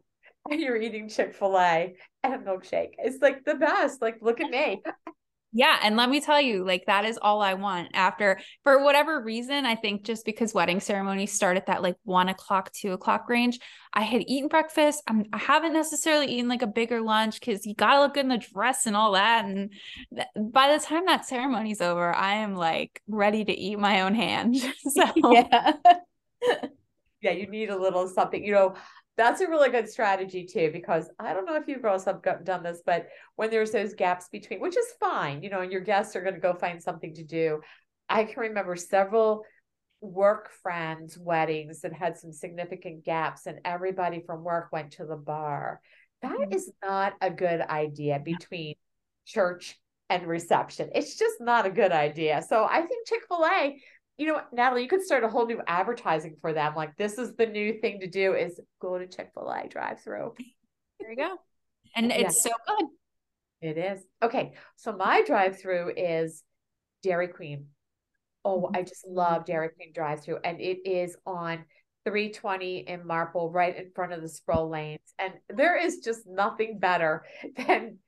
and 0.51 0.61
you're 0.61 0.77
eating 0.77 1.09
Chick 1.09 1.35
fil 1.35 1.57
A 1.59 1.95
and 2.23 2.35
a 2.35 2.39
milkshake. 2.39 2.91
It's 2.99 3.23
like 3.23 3.45
the 3.45 3.55
best. 3.55 4.03
Like, 4.03 4.19
look 4.21 4.41
at 4.41 4.51
me. 4.51 4.83
Yeah, 5.53 5.79
and 5.83 5.97
let 5.97 6.11
me 6.11 6.21
tell 6.21 6.41
you, 6.41 6.63
like 6.65 6.85
that 6.87 7.07
is 7.07 7.19
all 7.21 7.41
I 7.41 7.55
want 7.55 7.89
after 7.95 8.39
for 8.65 8.85
whatever 8.85 9.23
reason. 9.23 9.65
I 9.65 9.77
think 9.77 10.05
just 10.05 10.27
because 10.27 10.53
wedding 10.53 10.79
ceremonies 10.79 11.33
start 11.33 11.57
at 11.57 11.67
that 11.67 11.83
like 11.83 11.97
one 12.05 12.29
o'clock, 12.29 12.71
two 12.73 12.93
o'clock 12.93 13.29
range. 13.31 13.59
I 13.95 14.03
had 14.03 14.23
eaten 14.27 14.49
breakfast. 14.49 15.03
I'm, 15.09 15.25
I 15.33 15.39
haven't 15.39 15.73
necessarily 15.73 16.27
eaten 16.27 16.49
like 16.49 16.61
a 16.61 16.67
bigger 16.67 17.01
lunch 17.01 17.41
because 17.41 17.65
you 17.65 17.75
gotta 17.75 18.01
look 18.01 18.15
good 18.15 18.25
in 18.25 18.29
the 18.29 18.37
dress 18.37 18.85
and 18.85 18.95
all 18.95 19.13
that. 19.13 19.47
And 19.47 19.73
th- 20.15 20.27
by 20.53 20.77
the 20.77 20.85
time 20.85 21.07
that 21.07 21.25
ceremony's 21.27 21.81
over, 21.81 22.15
I 22.15 22.35
am 22.37 22.55
like 22.55 23.01
ready 23.09 23.43
to 23.45 23.53
eat 23.53 23.79
my 23.79 24.03
own 24.03 24.15
hand. 24.15 24.57
so 24.95 25.05
Yeah. 25.33 25.73
Yeah, 27.21 27.33
you 27.33 27.49
need 27.49 27.69
a 27.71 27.77
little 27.77 28.07
something. 28.09 28.45
You 28.45 28.53
know, 28.53 28.75
that's 29.19 29.43
a 29.43 29.49
really 29.49 29.69
good 29.69 29.91
strategy 29.91 30.47
too, 30.47 30.71
because 30.73 31.11
I 31.19 31.35
don't 31.35 31.45
know 31.45 31.57
if 31.57 31.69
you 31.69 31.79
girls 31.79 32.07
have 32.07 32.23
done 32.45 32.63
this, 32.63 32.81
but 32.87 33.09
when 33.37 33.51
there's 33.51 33.73
those 33.73 33.93
gaps 33.93 34.29
between, 34.31 34.61
which 34.61 34.77
is 34.77 34.87
fine, 34.99 35.43
you 35.43 35.51
know, 35.51 35.61
and 35.61 35.73
your 35.73 35.83
guests 35.83 36.17
are 36.17 36.23
going 36.23 36.35
to 36.35 36.41
go 36.41 36.55
find 36.55 36.83
something 36.83 37.13
to 37.15 37.25
do. 37.25 37.61
I 38.09 38.25
can 38.25 38.41
remember 38.41 38.77
several 38.77 39.45
work 40.01 40.53
friends' 40.63 41.19
weddings 41.19 41.81
that 41.81 41.93
had 41.93 42.17
some 42.17 42.33
significant 42.33 43.05
gaps, 43.05 43.47
and 43.47 43.59
everybody 43.65 44.23
from 44.25 44.45
work 44.45 44.69
went 44.73 44.93
to 44.93 45.05
the 45.05 45.17
bar. 45.17 45.81
That 46.23 46.39
Mhm. 46.39 46.55
is 46.55 46.73
not 46.83 47.15
a 47.21 47.31
good 47.31 47.61
idea 47.61 48.21
between 48.21 48.77
church 49.27 49.79
and 50.09 50.27
reception. 50.27 50.91
It's 50.95 51.17
just 51.17 51.41
not 51.41 51.67
a 51.67 51.71
good 51.71 51.93
idea. 51.93 52.41
So 52.43 52.65
I 52.65 52.83
think 52.83 53.07
Chick 53.07 53.27
fil 53.29 53.45
A, 53.45 53.83
you 54.19 54.27
know, 54.27 54.41
Natalie, 54.53 54.83
you 54.83 54.89
could 54.89 55.03
start 55.03 55.23
a 55.23 55.29
whole 55.29 55.47
new 55.47 55.63
advertising 55.67 56.37
for 56.41 56.53
them. 56.53 56.75
Like, 56.75 56.97
this 56.97 57.19
is 57.19 57.37
the 57.37 57.47
new 57.47 57.81
thing 57.81 58.01
to 58.01 58.09
do 58.09 58.35
is 58.35 58.61
go 58.81 58.99
to 58.99 59.07
Chick 59.07 59.31
fil 59.33 59.49
A 59.49 59.69
drive 59.69 60.01
through. 60.03 60.35
There 61.01 61.11
you 61.11 61.17
go. 61.17 61.37
And 61.97 62.11
Yeah. 62.11 62.17
it's 62.19 62.43
so 62.43 62.51
good. 62.67 62.87
It 63.63 63.79
is. 63.79 64.05
Okay. 64.23 64.53
So 64.77 64.93
my 64.93 65.23
drive 65.23 65.59
through 65.59 65.95
is 65.97 66.45
Dairy 67.03 67.29
Queen. 67.29 67.69
Oh. 68.45 68.71
I 68.75 68.83
just 68.83 69.07
mm-hmm. 69.07 69.17
love 69.17 69.47
Dairy 69.47 69.71
Queen 69.71 69.93
drive 69.95 70.23
through. 70.23 70.39
And 70.45 70.61
it 70.61 70.87
is 70.87 71.17
on 71.25 71.65
320 72.05 72.81
in 72.89 73.07
Marple, 73.07 73.51
right 73.51 73.75
in 73.75 73.91
front 73.95 74.13
of 74.13 74.21
the 74.21 74.29
Sproul 74.29 74.69
lanes. 74.69 75.15
And 75.19 75.33
there 75.49 75.79
is 75.79 76.01
just 76.01 76.27
nothing 76.27 76.79
better 76.79 77.25
than 77.57 77.99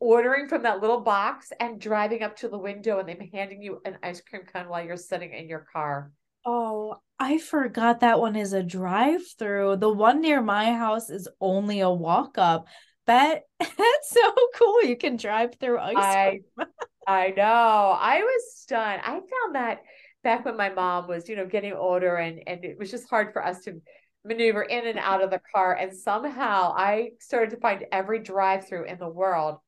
ordering 0.00 0.48
from 0.48 0.62
that 0.62 0.80
little 0.80 1.00
box 1.00 1.52
and 1.60 1.80
driving 1.80 2.22
up 2.22 2.36
to 2.36 2.48
the 2.48 2.58
window 2.58 2.98
and 2.98 3.08
them 3.08 3.20
handing 3.32 3.62
you 3.62 3.80
an 3.84 3.98
ice 4.02 4.20
cream 4.20 4.42
cone 4.52 4.68
while 4.68 4.84
you're 4.84 4.96
sitting 4.96 5.32
in 5.32 5.48
your 5.48 5.66
car. 5.72 6.12
Oh, 6.44 6.96
I 7.18 7.38
forgot 7.38 8.00
that 8.00 8.20
one 8.20 8.36
is 8.36 8.52
a 8.52 8.62
drive-through. 8.62 9.76
The 9.76 9.92
one 9.92 10.20
near 10.20 10.40
my 10.42 10.72
house 10.72 11.10
is 11.10 11.28
only 11.40 11.80
a 11.80 11.90
walk-up. 11.90 12.66
That 13.06 13.42
that's 13.60 14.10
so 14.10 14.34
cool. 14.54 14.84
You 14.84 14.96
can 14.96 15.16
drive 15.16 15.56
through 15.58 15.78
ice 15.78 15.94
I 15.96 16.40
cream. 16.56 16.68
I 17.06 17.32
know. 17.36 17.42
I 17.42 18.20
was 18.22 18.56
stunned. 18.56 19.00
I 19.04 19.12
found 19.12 19.54
that 19.54 19.82
back 20.22 20.44
when 20.44 20.56
my 20.56 20.70
mom 20.70 21.08
was, 21.08 21.28
you 21.28 21.36
know, 21.36 21.46
getting 21.46 21.72
older 21.72 22.16
and 22.16 22.40
and 22.46 22.64
it 22.64 22.78
was 22.78 22.90
just 22.90 23.08
hard 23.08 23.32
for 23.32 23.44
us 23.44 23.60
to 23.62 23.80
maneuver 24.24 24.62
in 24.62 24.86
and 24.86 24.98
out 24.98 25.22
of 25.22 25.30
the 25.30 25.40
car. 25.54 25.74
And 25.74 25.96
somehow 25.96 26.74
I 26.76 27.10
started 27.20 27.50
to 27.50 27.60
find 27.60 27.84
every 27.92 28.18
drive-through 28.18 28.84
in 28.86 28.98
the 28.98 29.08
world. 29.08 29.58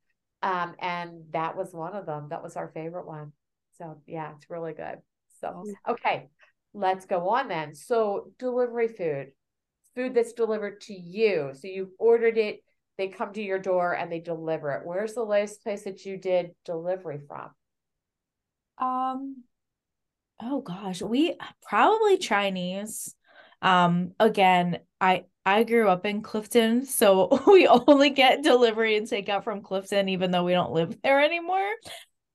Um, 0.42 0.74
and 0.78 1.24
that 1.32 1.56
was 1.56 1.72
one 1.72 1.94
of 1.94 2.06
them. 2.06 2.28
That 2.30 2.42
was 2.42 2.56
our 2.56 2.68
favorite 2.68 3.06
one. 3.06 3.32
So 3.76 4.00
yeah, 4.06 4.32
it's 4.36 4.50
really 4.50 4.72
good. 4.72 4.98
So 5.40 5.64
okay, 5.88 6.28
let's 6.74 7.06
go 7.06 7.28
on 7.30 7.48
then. 7.48 7.74
So 7.74 8.30
delivery 8.38 8.88
food, 8.88 9.28
food 9.94 10.14
that's 10.14 10.32
delivered 10.32 10.80
to 10.82 10.94
you. 10.94 11.50
So 11.54 11.68
you've 11.68 11.92
ordered 11.98 12.38
it, 12.38 12.62
they 12.96 13.08
come 13.08 13.32
to 13.32 13.42
your 13.42 13.60
door 13.60 13.94
and 13.94 14.10
they 14.10 14.20
deliver 14.20 14.72
it. 14.72 14.82
Where's 14.84 15.14
the 15.14 15.22
last 15.22 15.62
place 15.62 15.84
that 15.84 16.04
you 16.04 16.16
did 16.16 16.50
delivery 16.64 17.20
from? 17.26 17.50
Um, 18.78 19.44
oh 20.40 20.60
gosh, 20.60 21.02
we 21.02 21.36
probably 21.62 22.18
Chinese. 22.18 23.14
Um, 23.62 24.12
again, 24.20 24.78
I 25.00 25.24
I 25.48 25.62
grew 25.62 25.88
up 25.88 26.04
in 26.04 26.20
Clifton, 26.20 26.84
so 26.84 27.42
we 27.46 27.66
only 27.66 28.10
get 28.10 28.42
delivery 28.42 28.98
and 28.98 29.06
takeout 29.06 29.44
from 29.44 29.62
Clifton, 29.62 30.10
even 30.10 30.30
though 30.30 30.44
we 30.44 30.52
don't 30.52 30.72
live 30.72 31.00
there 31.02 31.20
anymore. 31.22 31.72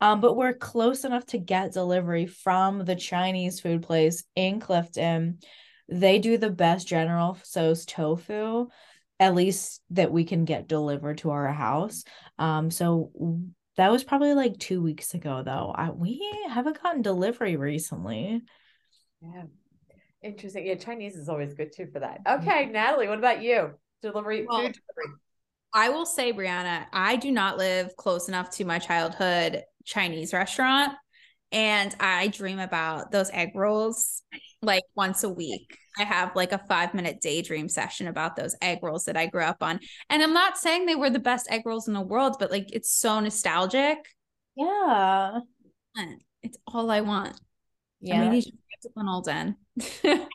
Um, 0.02 0.20
but 0.20 0.36
we're 0.36 0.54
close 0.54 1.06
enough 1.06 1.26
to 1.28 1.38
get 1.38 1.74
delivery 1.74 2.26
from 2.26 2.84
the 2.84 2.96
Chinese 2.96 3.60
food 3.60 3.84
place 3.84 4.24
in 4.36 4.60
Clifton. 4.60 5.40
They 5.88 6.18
do 6.18 6.38
the 6.38 6.50
best 6.50 6.88
General 6.88 7.38
Tso's 7.44 7.86
tofu, 7.86 8.68
at 9.20 9.36
least 9.36 9.82
that 9.92 10.12
we 10.12 10.24
can 10.24 10.44
get 10.44 10.68
delivered 10.68 11.20
to 11.20 11.30
our 11.30 11.54
house. 11.54 12.04
Um, 12.40 12.72
so 12.72 13.12
that 13.78 13.92
was 13.92 14.04
probably 14.04 14.34
like 14.34 14.58
two 14.58 14.82
weeks 14.82 15.14
ago, 15.14 15.44
though. 15.46 15.72
I, 15.74 15.92
we 15.92 16.20
haven't 16.50 16.82
gotten 16.82 17.04
delivery 17.04 17.58
recently. 17.58 18.42
Yeah. 19.22 19.44
Interesting. 20.24 20.66
Yeah, 20.66 20.76
Chinese 20.76 21.16
is 21.16 21.30
always 21.30 21.54
good 21.54 21.74
too 21.76 21.88
for 21.92 22.00
that. 22.00 22.24
Mm-hmm. 22.24 22.48
Okay, 22.48 22.66
Natalie, 22.68 23.08
what 23.08 23.20
about 23.20 23.42
you? 23.42 23.72
Delivery, 24.02 24.46
Well, 24.48 24.62
food 24.62 24.74
delivery. 24.74 25.18
I 25.74 25.90
will 25.90 26.06
say, 26.06 26.32
Brianna, 26.32 26.86
I 26.94 27.16
do 27.16 27.32
not 27.32 27.58
live 27.58 27.96
close 27.98 28.28
enough 28.28 28.52
to 28.52 28.66
my 28.66 28.80
childhood 28.80 29.64
Chinese 29.86 30.34
restaurant. 30.34 30.94
And 31.52 31.96
I 32.00 32.28
dream 32.28 32.60
about 32.60 33.12
those 33.12 33.30
egg 33.32 33.52
rolls 33.54 34.24
like 34.62 34.84
once 34.96 35.24
a 35.24 35.30
week. 35.30 35.78
I 35.98 36.04
have 36.04 36.36
like 36.36 36.52
a 36.52 36.58
five 36.58 36.94
minute 36.94 37.20
daydream 37.22 37.70
session 37.70 38.08
about 38.08 38.36
those 38.36 38.56
egg 38.62 38.80
rolls 38.82 39.06
that 39.06 39.18
I 39.18 39.28
grew 39.28 39.44
up 39.44 39.62
on. 39.62 39.80
And 40.10 40.24
I'm 40.24 40.34
not 40.34 40.58
saying 40.58 40.86
they 40.86 40.96
were 40.96 41.12
the 41.12 41.20
best 41.20 41.48
egg 41.52 41.62
rolls 41.66 41.88
in 41.88 41.94
the 41.94 42.02
world, 42.02 42.38
but 42.40 42.50
like 42.50 42.74
it's 42.74 42.92
so 42.92 43.20
nostalgic. 43.20 43.98
Yeah. 44.56 45.40
It's 46.42 46.58
all 46.68 46.90
I 46.90 47.02
want. 47.02 47.40
Yeah. 48.02 48.16
I 48.16 48.20
mean, 48.22 48.34
he's 48.34 48.52
one 48.94 49.08
old 49.08 49.26
den. 49.26 49.56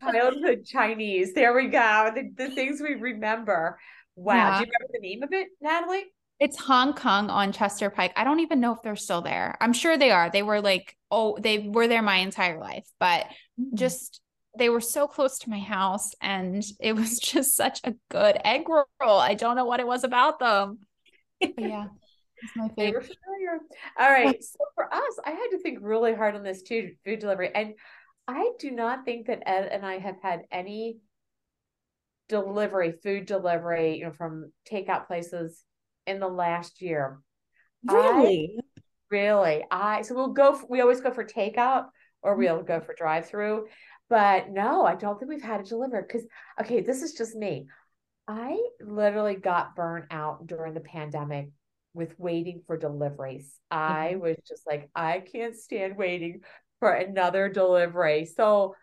Childhood 0.00 0.64
Chinese. 0.64 1.32
There 1.34 1.54
we 1.54 1.68
go. 1.68 2.12
The, 2.14 2.30
the 2.36 2.54
things 2.54 2.80
we 2.80 2.94
remember. 2.94 3.78
Wow. 4.14 4.34
Yeah. 4.34 4.58
Do 4.58 4.66
you 4.66 4.72
remember 4.72 4.92
the 4.92 5.00
name 5.00 5.22
of 5.22 5.32
it, 5.32 5.48
Natalie? 5.60 6.04
It's 6.38 6.58
Hong 6.58 6.92
Kong 6.92 7.30
on 7.30 7.52
Chester 7.52 7.88
Pike. 7.88 8.12
I 8.14 8.24
don't 8.24 8.40
even 8.40 8.60
know 8.60 8.72
if 8.72 8.82
they're 8.82 8.96
still 8.96 9.22
there. 9.22 9.56
I'm 9.60 9.72
sure 9.72 9.96
they 9.96 10.10
are. 10.10 10.30
They 10.30 10.42
were 10.42 10.60
like, 10.60 10.94
oh, 11.10 11.38
they 11.40 11.58
were 11.58 11.88
there 11.88 12.02
my 12.02 12.16
entire 12.16 12.60
life, 12.60 12.86
but 13.00 13.26
mm. 13.58 13.72
just 13.74 14.20
they 14.58 14.68
were 14.68 14.80
so 14.80 15.06
close 15.06 15.38
to 15.38 15.50
my 15.50 15.58
house 15.58 16.12
and 16.20 16.64
it 16.80 16.94
was 16.94 17.18
just 17.20 17.54
such 17.54 17.80
a 17.84 17.94
good 18.10 18.38
egg 18.44 18.68
roll. 18.68 19.18
I 19.18 19.34
don't 19.34 19.56
know 19.56 19.64
what 19.64 19.80
it 19.80 19.86
was 19.86 20.04
about 20.04 20.38
them. 20.38 20.80
But 21.40 21.58
yeah, 21.58 21.86
it's 22.42 22.56
my 22.56 22.68
favorite. 22.68 23.10
All 23.98 24.10
right. 24.10 24.42
So 24.42 24.58
for 24.74 24.92
us, 24.92 25.18
I 25.24 25.30
had 25.30 25.48
to 25.50 25.58
think 25.58 25.78
really 25.82 26.14
hard 26.14 26.34
on 26.34 26.42
this 26.42 26.62
too, 26.62 26.92
food 27.04 27.18
delivery. 27.18 27.50
And 27.54 27.74
I 28.28 28.50
do 28.58 28.70
not 28.70 29.04
think 29.04 29.26
that 29.26 29.42
Ed 29.46 29.68
and 29.70 29.84
I 29.84 29.98
have 29.98 30.16
had 30.22 30.42
any 30.50 30.98
delivery, 32.28 32.92
food 33.02 33.26
delivery, 33.26 33.98
you 33.98 34.04
know, 34.04 34.12
from 34.12 34.52
takeout 34.70 35.06
places 35.06 35.62
in 36.06 36.18
the 36.20 36.28
last 36.28 36.82
year. 36.82 37.20
Really? 37.84 38.56
Really, 39.10 39.64
I 39.70 40.02
so 40.02 40.14
we'll 40.14 40.32
go. 40.32 40.54
For, 40.54 40.66
we 40.68 40.80
always 40.80 41.00
go 41.00 41.12
for 41.12 41.24
takeout 41.24 41.86
or 42.22 42.34
we'll 42.34 42.62
go 42.62 42.80
for 42.80 42.94
drive 42.94 43.28
through, 43.28 43.68
but 44.08 44.50
no, 44.50 44.84
I 44.84 44.96
don't 44.96 45.18
think 45.18 45.28
we've 45.30 45.42
had 45.42 45.60
it 45.60 45.68
delivered. 45.68 46.08
Because 46.08 46.26
okay, 46.60 46.80
this 46.80 47.02
is 47.02 47.12
just 47.12 47.36
me. 47.36 47.66
I 48.26 48.58
literally 48.80 49.36
got 49.36 49.76
burnt 49.76 50.06
out 50.10 50.48
during 50.48 50.74
the 50.74 50.80
pandemic 50.80 51.50
with 51.94 52.18
waiting 52.18 52.62
for 52.66 52.76
deliveries. 52.76 53.60
I 53.70 54.16
Mhm. 54.16 54.20
was 54.20 54.36
just 54.46 54.66
like, 54.66 54.90
I 54.94 55.20
can't 55.20 55.54
stand 55.54 55.96
waiting 55.96 56.40
for 56.86 56.92
another 56.92 57.48
delivery. 57.48 58.24
So 58.24 58.76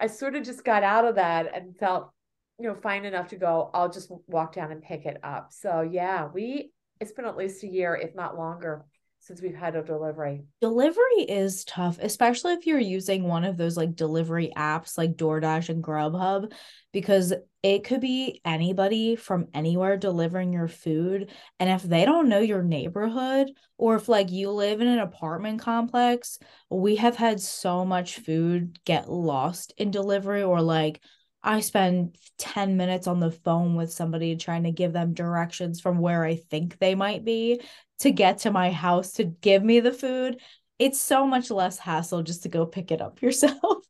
I 0.00 0.08
sort 0.08 0.34
of 0.34 0.42
just 0.42 0.64
got 0.64 0.82
out 0.82 1.04
of 1.04 1.14
that 1.14 1.54
and 1.54 1.76
felt, 1.76 2.10
you 2.58 2.66
know, 2.66 2.74
fine 2.74 3.04
enough 3.04 3.28
to 3.28 3.36
go, 3.36 3.70
I'll 3.72 3.88
just 3.88 4.10
walk 4.26 4.54
down 4.54 4.72
and 4.72 4.82
pick 4.82 5.06
it 5.06 5.18
up. 5.22 5.52
So 5.52 5.82
yeah, 5.82 6.26
we 6.34 6.72
it's 6.98 7.12
been 7.12 7.26
at 7.26 7.36
least 7.36 7.62
a 7.62 7.68
year, 7.68 7.94
if 7.94 8.12
not 8.16 8.36
longer, 8.36 8.84
since 9.24 9.40
we've 9.40 9.56
had 9.56 9.74
a 9.74 9.82
delivery. 9.82 10.44
Delivery 10.60 11.22
is 11.26 11.64
tough, 11.64 11.98
especially 11.98 12.52
if 12.52 12.66
you're 12.66 12.78
using 12.78 13.24
one 13.24 13.44
of 13.44 13.56
those 13.56 13.74
like 13.74 13.96
delivery 13.96 14.52
apps 14.54 14.98
like 14.98 15.16
DoorDash 15.16 15.70
and 15.70 15.82
Grubhub, 15.82 16.52
because 16.92 17.32
it 17.62 17.84
could 17.84 18.02
be 18.02 18.42
anybody 18.44 19.16
from 19.16 19.46
anywhere 19.54 19.96
delivering 19.96 20.52
your 20.52 20.68
food. 20.68 21.30
And 21.58 21.70
if 21.70 21.82
they 21.82 22.04
don't 22.04 22.28
know 22.28 22.40
your 22.40 22.62
neighborhood, 22.62 23.50
or 23.78 23.96
if 23.96 24.10
like 24.10 24.30
you 24.30 24.50
live 24.50 24.82
in 24.82 24.88
an 24.88 24.98
apartment 24.98 25.62
complex, 25.62 26.38
we 26.68 26.96
have 26.96 27.16
had 27.16 27.40
so 27.40 27.86
much 27.86 28.16
food 28.16 28.78
get 28.84 29.10
lost 29.10 29.72
in 29.78 29.90
delivery, 29.90 30.42
or 30.42 30.60
like 30.60 31.00
I 31.44 31.60
spend 31.60 32.16
10 32.38 32.78
minutes 32.78 33.06
on 33.06 33.20
the 33.20 33.30
phone 33.30 33.76
with 33.76 33.92
somebody 33.92 34.34
trying 34.34 34.64
to 34.64 34.72
give 34.72 34.94
them 34.94 35.12
directions 35.12 35.78
from 35.78 35.98
where 35.98 36.24
I 36.24 36.36
think 36.36 36.78
they 36.78 36.94
might 36.94 37.22
be 37.22 37.60
to 37.98 38.10
get 38.10 38.38
to 38.38 38.50
my 38.50 38.70
house 38.70 39.12
to 39.12 39.24
give 39.24 39.62
me 39.62 39.80
the 39.80 39.92
food. 39.92 40.40
It's 40.78 41.00
so 41.00 41.26
much 41.26 41.50
less 41.50 41.78
hassle 41.78 42.22
just 42.22 42.44
to 42.44 42.48
go 42.48 42.64
pick 42.64 42.90
it 42.90 43.02
up 43.02 43.20
yourself. 43.22 43.84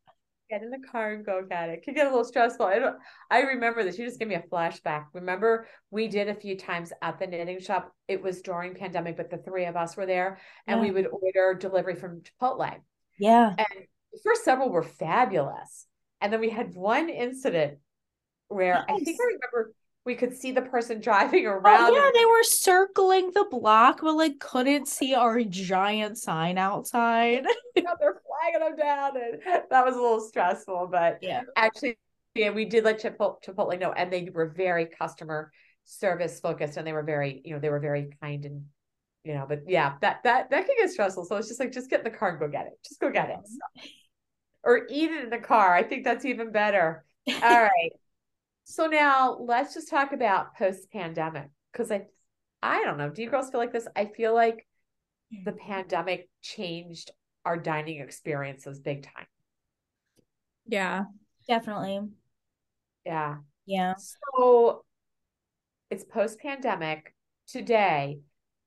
Get 0.50 0.62
in 0.62 0.70
the 0.70 0.86
car 0.90 1.12
and 1.12 1.24
go 1.24 1.42
get 1.48 1.70
it. 1.70 1.84
Could 1.84 1.94
get 1.94 2.06
a 2.06 2.10
little 2.10 2.24
stressful. 2.24 2.66
I 2.66 2.78
don't 2.80 2.96
I 3.30 3.42
remember 3.42 3.84
this. 3.84 3.98
You 3.98 4.04
just 4.04 4.18
give 4.18 4.28
me 4.28 4.34
a 4.34 4.42
flashback. 4.42 5.06
Remember 5.12 5.66
we 5.90 6.08
did 6.08 6.28
a 6.28 6.34
few 6.34 6.58
times 6.58 6.92
at 7.02 7.18
the 7.18 7.26
knitting 7.26 7.60
shop. 7.60 7.94
It 8.08 8.20
was 8.20 8.42
during 8.42 8.74
pandemic, 8.74 9.16
but 9.16 9.30
the 9.30 9.38
three 9.38 9.64
of 9.64 9.76
us 9.76 9.96
were 9.96 10.06
there 10.06 10.38
and 10.66 10.80
we 10.80 10.90
would 10.90 11.06
order 11.06 11.54
delivery 11.58 11.94
from 11.94 12.20
Chipotle. 12.20 12.74
Yeah. 13.18 13.54
And 13.56 13.86
the 14.12 14.20
first 14.22 14.44
several 14.44 14.70
were 14.70 14.82
fabulous. 14.82 15.86
And 16.20 16.32
then 16.32 16.40
we 16.40 16.50
had 16.50 16.74
one 16.74 17.08
incident 17.08 17.78
where 18.48 18.84
I 18.88 18.98
think 18.98 19.18
I 19.20 19.24
remember 19.24 19.74
we 20.04 20.14
could 20.14 20.36
see 20.36 20.52
the 20.52 20.62
person 20.62 21.00
driving 21.00 21.46
Oh, 21.46 21.50
around. 21.50 21.92
yeah, 21.94 22.06
and- 22.06 22.14
they 22.14 22.24
were 22.26 22.42
circling 22.44 23.30
the 23.34 23.46
block, 23.50 24.00
but 24.02 24.14
like 24.14 24.38
couldn't 24.38 24.86
see 24.86 25.14
our 25.14 25.42
giant 25.42 26.18
sign 26.18 26.58
outside. 26.58 27.44
Yeah, 27.76 27.90
they're 28.00 28.20
flagging 28.24 28.60
them 28.60 28.76
down, 28.76 29.16
and 29.16 29.62
that 29.68 29.84
was 29.84 29.96
a 29.96 30.00
little 30.00 30.20
stressful. 30.20 30.88
But 30.92 31.18
Yeah. 31.22 31.42
actually, 31.56 31.98
yeah, 32.36 32.50
we 32.50 32.66
did 32.66 32.84
let 32.84 33.00
Chipotle, 33.02 33.42
Chipotle 33.44 33.78
know, 33.80 33.92
and 33.92 34.12
they 34.12 34.28
were 34.32 34.46
very 34.48 34.86
customer 34.86 35.50
service 35.84 36.38
focused, 36.38 36.76
and 36.76 36.86
they 36.86 36.92
were 36.92 37.02
very, 37.02 37.42
you 37.44 37.52
know, 37.52 37.58
they 37.58 37.70
were 37.70 37.80
very 37.80 38.10
kind 38.22 38.44
and, 38.44 38.66
you 39.24 39.34
know, 39.34 39.44
but 39.48 39.62
yeah, 39.66 39.94
that 40.02 40.22
that 40.22 40.50
that 40.50 40.66
can 40.66 40.76
get 40.78 40.88
stressful. 40.90 41.24
So 41.24 41.34
it's 41.36 41.48
just 41.48 41.58
like, 41.58 41.72
just 41.72 41.90
get 41.90 42.00
in 42.06 42.12
the 42.12 42.16
car 42.16 42.30
and 42.30 42.38
go 42.38 42.46
get 42.46 42.66
it. 42.66 42.74
Just 42.86 43.00
go 43.00 43.10
get 43.10 43.30
it. 43.30 43.38
So, 43.44 43.82
or 44.64 44.86
eat 44.88 45.10
it 45.10 45.24
in 45.24 45.30
the 45.30 45.38
car. 45.38 45.74
I 45.74 45.82
think 45.82 46.04
that's 46.04 46.24
even 46.24 46.50
better. 46.50 47.04
All 47.28 47.34
right. 47.42 47.92
So 48.64 48.86
now 48.86 49.36
let's 49.38 49.74
just 49.74 49.90
talk 49.90 50.12
about 50.12 50.56
post 50.56 50.90
pandemic 50.90 51.50
because 51.72 51.90
I 51.90 52.06
I 52.62 52.82
don't 52.82 52.96
know. 52.96 53.10
Do 53.10 53.22
you 53.22 53.30
girls 53.30 53.50
feel 53.50 53.60
like 53.60 53.72
this? 53.72 53.86
I 53.94 54.06
feel 54.06 54.34
like 54.34 54.66
the 55.44 55.52
pandemic 55.52 56.28
changed 56.40 57.10
our 57.44 57.58
dining 57.58 58.00
experiences 58.00 58.80
big 58.80 59.02
time. 59.02 59.26
Yeah. 60.66 61.04
Definitely. 61.46 62.08
Yeah. 63.04 63.36
Yeah. 63.66 63.94
So 63.96 64.84
it's 65.90 66.04
post 66.04 66.38
pandemic. 66.38 67.14
Today, 67.46 68.20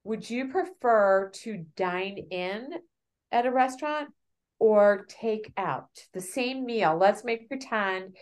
would 0.03 0.29
you 0.29 0.49
prefer 0.49 1.31
to 1.33 1.65
dine 1.75 2.17
in 2.29 2.69
at 3.31 3.47
a 3.47 3.51
restaurant 3.51 4.09
or 4.59 5.05
take 5.07 5.51
out 5.57 5.89
the 6.13 6.21
same 6.21 6.65
meal? 6.65 6.97
Let's 6.97 7.23
make 7.23 7.47
pretend 7.47 8.15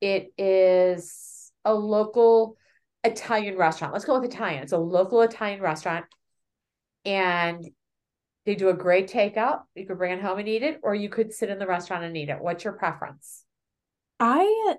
it 0.00 0.32
is 0.38 1.52
a 1.64 1.74
local 1.74 2.56
Italian 3.04 3.56
restaurant. 3.56 3.92
Let's 3.92 4.04
go 4.04 4.18
with 4.18 4.30
Italian. 4.30 4.62
It's 4.62 4.72
a 4.72 4.78
local 4.78 5.22
Italian 5.22 5.60
restaurant. 5.60 6.06
And 7.04 7.64
they 8.46 8.54
do 8.54 8.68
a 8.68 8.74
great 8.74 9.10
takeout. 9.10 9.60
You 9.74 9.86
could 9.86 9.98
bring 9.98 10.12
it 10.12 10.22
home 10.22 10.38
and 10.38 10.48
eat 10.48 10.62
it, 10.62 10.80
or 10.82 10.94
you 10.94 11.08
could 11.08 11.32
sit 11.32 11.50
in 11.50 11.58
the 11.58 11.66
restaurant 11.66 12.04
and 12.04 12.16
eat 12.16 12.28
it. 12.28 12.40
What's 12.40 12.64
your 12.64 12.72
preference? 12.72 13.44
I, 14.18 14.76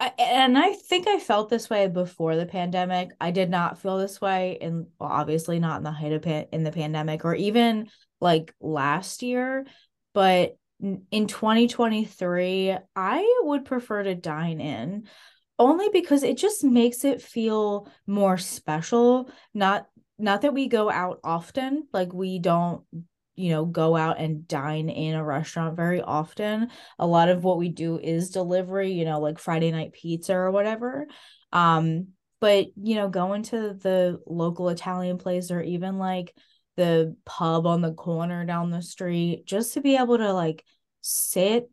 I 0.00 0.12
and 0.18 0.58
I 0.58 0.72
think 0.72 1.06
I 1.06 1.18
felt 1.18 1.48
this 1.48 1.70
way 1.70 1.86
before 1.88 2.36
the 2.36 2.46
pandemic. 2.46 3.10
I 3.20 3.30
did 3.30 3.50
not 3.50 3.78
feel 3.78 3.98
this 3.98 4.20
way, 4.20 4.58
and 4.60 4.86
well, 4.98 5.10
obviously 5.10 5.58
not 5.58 5.78
in 5.78 5.84
the 5.84 5.92
height 5.92 6.12
of 6.12 6.22
pan- 6.22 6.48
in 6.52 6.64
the 6.64 6.72
pandemic, 6.72 7.24
or 7.24 7.34
even 7.34 7.88
like 8.20 8.54
last 8.60 9.22
year. 9.22 9.66
But 10.14 10.56
in 10.80 11.26
2023, 11.26 12.76
I 12.96 13.40
would 13.42 13.64
prefer 13.64 14.02
to 14.02 14.14
dine 14.14 14.60
in 14.60 15.06
only 15.58 15.88
because 15.90 16.22
it 16.22 16.36
just 16.36 16.64
makes 16.64 17.04
it 17.04 17.22
feel 17.22 17.88
more 18.06 18.38
special 18.38 19.30
not 19.54 19.86
not 20.18 20.42
that 20.42 20.54
we 20.54 20.66
go 20.68 20.90
out 20.90 21.20
often 21.22 21.86
like 21.92 22.12
we 22.12 22.38
don't 22.38 22.82
you 23.36 23.50
know 23.50 23.64
go 23.64 23.96
out 23.96 24.18
and 24.18 24.46
dine 24.48 24.88
in 24.88 25.14
a 25.14 25.24
restaurant 25.24 25.76
very 25.76 26.00
often. 26.00 26.68
A 26.98 27.06
lot 27.06 27.28
of 27.28 27.44
what 27.44 27.58
we 27.58 27.68
do 27.68 27.98
is 27.98 28.30
delivery 28.30 28.92
you 28.92 29.04
know 29.04 29.20
like 29.20 29.38
friday 29.38 29.70
night 29.70 29.92
pizza 29.92 30.34
or 30.34 30.50
whatever 30.50 31.06
um 31.52 32.08
but 32.40 32.66
you 32.76 32.96
know 32.96 33.08
going 33.08 33.42
to 33.44 33.74
the 33.74 34.20
local 34.26 34.68
italian 34.68 35.18
place 35.18 35.50
or 35.50 35.62
even 35.62 35.98
like 35.98 36.34
the 36.76 37.16
pub 37.24 37.66
on 37.66 37.80
the 37.80 37.92
corner 37.92 38.44
down 38.44 38.70
the 38.70 38.82
street 38.82 39.44
just 39.46 39.74
to 39.74 39.80
be 39.80 39.96
able 39.96 40.18
to 40.18 40.32
like 40.32 40.64
sit 41.00 41.70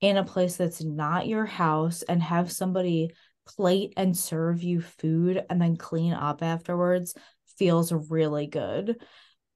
in 0.00 0.16
a 0.16 0.24
place 0.24 0.56
that's 0.56 0.82
not 0.82 1.26
your 1.26 1.44
house 1.44 2.02
and 2.02 2.22
have 2.22 2.50
somebody 2.50 3.10
plate 3.46 3.94
and 3.96 4.16
serve 4.16 4.62
you 4.62 4.80
food 4.80 5.42
and 5.48 5.60
then 5.60 5.76
clean 5.76 6.12
up 6.12 6.42
afterwards 6.42 7.14
feels 7.58 7.92
really 7.92 8.46
good. 8.46 9.02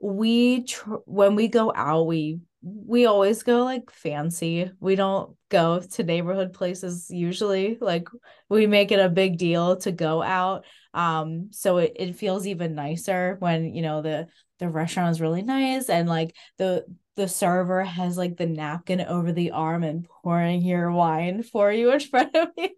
We 0.01 0.65
tr- 0.65 0.97
when 1.05 1.37
we 1.37 1.49
go 1.49 1.73
out, 1.75 2.07
we 2.07 2.41
we 2.63 3.07
always 3.07 3.43
go 3.43 3.65
like 3.65 3.91
fancy. 3.91 4.71
We 4.81 4.95
don't 4.95 5.37
go 5.49 5.81
to 5.81 6.05
neighborhood 6.05 6.53
places 6.53 7.09
usually. 7.11 7.79
Like 7.81 8.09
we 8.49 8.67
make 8.67 8.93
it 8.93 9.01
a 9.01 9.09
big 9.09 9.39
deal 9.39 9.77
to 9.79 9.93
go 9.93 10.23
out. 10.23 10.65
Um 10.95 11.49
so 11.53 11.79
it, 11.79 11.93
it 11.97 12.17
feels 12.17 12.47
even 12.47 12.75
nicer 12.75 13.37
when, 13.39 13.75
you 13.75 13.83
know, 13.83 14.03
the 14.03 14.27
the 14.63 14.69
restaurant 14.69 15.11
is 15.11 15.21
really 15.21 15.43
nice 15.43 15.89
and 15.89 16.09
like 16.09 16.37
the 16.57 16.87
the 17.17 17.27
server 17.27 17.83
has 17.83 18.17
like 18.17 18.37
the 18.37 18.47
napkin 18.47 19.01
over 19.01 19.33
the 19.33 19.51
arm 19.51 19.83
and 19.83 20.07
pouring 20.23 20.63
your 20.63 20.91
wine 20.93 21.43
for 21.43 21.73
you 21.73 21.91
in 21.91 21.99
front 22.13 22.35
of 22.37 22.49
you. 22.57 22.71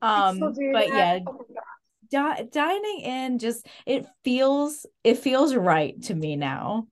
um 0.00 0.38
but 0.38 0.88
that. 0.88 0.88
yeah, 0.88 1.18
oh 1.26 1.44
di- 2.10 2.44
dining 2.52 3.00
in 3.00 3.38
just 3.38 3.66
it 3.86 4.06
feels 4.24 4.86
it 5.04 5.18
feels 5.18 5.54
right 5.54 6.00
to 6.02 6.14
me 6.14 6.36
now. 6.36 6.86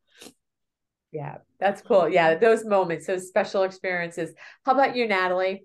Yeah, 1.12 1.38
that's 1.58 1.80
cool. 1.80 2.08
Yeah, 2.08 2.34
those 2.34 2.64
moments, 2.64 3.06
those 3.06 3.28
special 3.28 3.62
experiences. 3.62 4.32
How 4.64 4.72
about 4.72 4.94
you, 4.94 5.08
Natalie? 5.08 5.64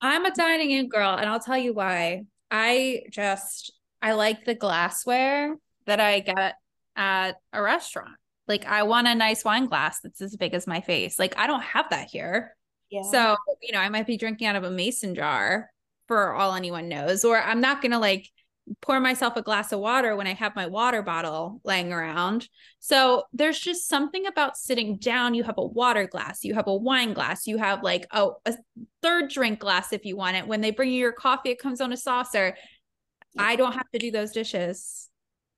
I'm 0.00 0.26
a 0.26 0.34
dining 0.34 0.72
in 0.72 0.88
girl, 0.88 1.14
and 1.14 1.28
I'll 1.28 1.40
tell 1.40 1.56
you 1.56 1.72
why. 1.72 2.24
I 2.50 3.04
just 3.10 3.72
I 4.02 4.12
like 4.12 4.44
the 4.44 4.54
glassware 4.54 5.56
that 5.86 6.00
I 6.00 6.20
get 6.20 6.56
at 6.96 7.36
a 7.52 7.62
restaurant. 7.62 8.16
Like 8.46 8.66
I 8.66 8.82
want 8.82 9.08
a 9.08 9.14
nice 9.14 9.44
wine 9.44 9.66
glass 9.66 10.00
that's 10.00 10.20
as 10.20 10.36
big 10.36 10.54
as 10.54 10.66
my 10.66 10.80
face. 10.80 11.18
Like 11.18 11.38
I 11.38 11.46
don't 11.46 11.62
have 11.62 11.90
that 11.90 12.10
here. 12.10 12.56
Yeah. 12.90 13.02
So, 13.02 13.36
you 13.62 13.72
know, 13.72 13.80
I 13.80 13.88
might 13.88 14.06
be 14.06 14.16
drinking 14.16 14.46
out 14.46 14.56
of 14.56 14.64
a 14.64 14.70
mason 14.70 15.14
jar 15.14 15.70
for 16.06 16.34
all 16.34 16.54
anyone 16.54 16.88
knows 16.88 17.24
or 17.24 17.40
I'm 17.40 17.60
not 17.60 17.80
going 17.80 17.92
to 17.92 17.98
like 17.98 18.28
pour 18.80 18.98
myself 19.00 19.36
a 19.36 19.42
glass 19.42 19.72
of 19.72 19.80
water 19.80 20.16
when 20.16 20.26
I 20.26 20.34
have 20.34 20.56
my 20.56 20.66
water 20.66 21.02
bottle 21.02 21.60
laying 21.64 21.92
around. 21.92 22.48
So 22.78 23.24
there's 23.32 23.58
just 23.58 23.88
something 23.88 24.26
about 24.26 24.56
sitting 24.56 24.96
down. 24.96 25.34
You 25.34 25.44
have 25.44 25.58
a 25.58 25.66
water 25.66 26.06
glass, 26.06 26.44
you 26.44 26.54
have 26.54 26.66
a 26.66 26.74
wine 26.74 27.12
glass, 27.12 27.46
you 27.46 27.58
have 27.58 27.82
like 27.82 28.06
a, 28.10 28.28
a 28.46 28.54
third 29.02 29.30
drink 29.30 29.58
glass 29.58 29.92
if 29.92 30.04
you 30.04 30.16
want 30.16 30.36
it. 30.36 30.46
When 30.46 30.60
they 30.60 30.70
bring 30.70 30.90
you 30.90 30.98
your 30.98 31.12
coffee, 31.12 31.50
it 31.50 31.58
comes 31.58 31.80
on 31.80 31.92
a 31.92 31.96
saucer. 31.96 32.56
I 33.36 33.56
don't 33.56 33.72
have 33.72 33.90
to 33.92 33.98
do 33.98 34.10
those 34.10 34.32
dishes. 34.32 35.08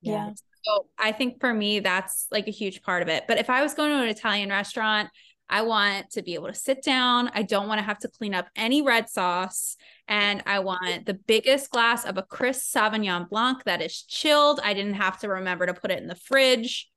Yeah. 0.01 0.31
So 0.67 0.87
I 0.99 1.13
think 1.13 1.41
for 1.41 1.55
me, 1.55 1.81
that's 1.81 2.27
like 2.33 2.49
a 2.49 2.53
huge 2.53 2.83
part 2.83 3.03
of 3.03 3.09
it. 3.09 3.25
But 3.29 3.39
if 3.39 3.49
I 3.49 3.63
was 3.63 3.75
going 3.75 3.91
to 3.91 4.03
an 4.03 4.09
Italian 4.09 4.49
restaurant, 4.49 5.11
I 5.49 5.63
want 5.63 6.11
to 6.11 6.23
be 6.23 6.35
able 6.35 6.49
to 6.49 6.55
sit 6.55 6.83
down. 6.83 7.31
I 7.33 7.43
don't 7.43 7.69
want 7.69 7.79
to 7.79 7.85
have 7.85 8.01
to 8.01 8.09
clean 8.09 8.35
up 8.35 8.49
any 8.57 8.83
red 8.83 9.09
sauce. 9.09 9.77
And 10.09 10.43
I 10.45 10.59
want 10.59 11.07
the 11.07 11.15
biggest 11.15 11.71
glass 11.71 12.05
of 12.05 12.19
a 12.19 12.23
crisp 12.23 12.75
Sauvignon 12.75 13.29
Blanc 13.29 13.63
that 13.65 13.81
is 13.81 14.03
chilled. 14.03 14.61
I 14.65 14.75
didn't 14.75 14.95
have 14.95 15.21
to 15.21 15.29
remember 15.29 15.67
to 15.67 15.75
put 15.75 15.93
it 15.93 16.03
in 16.03 16.09
the 16.09 16.17
fridge. 16.17 16.91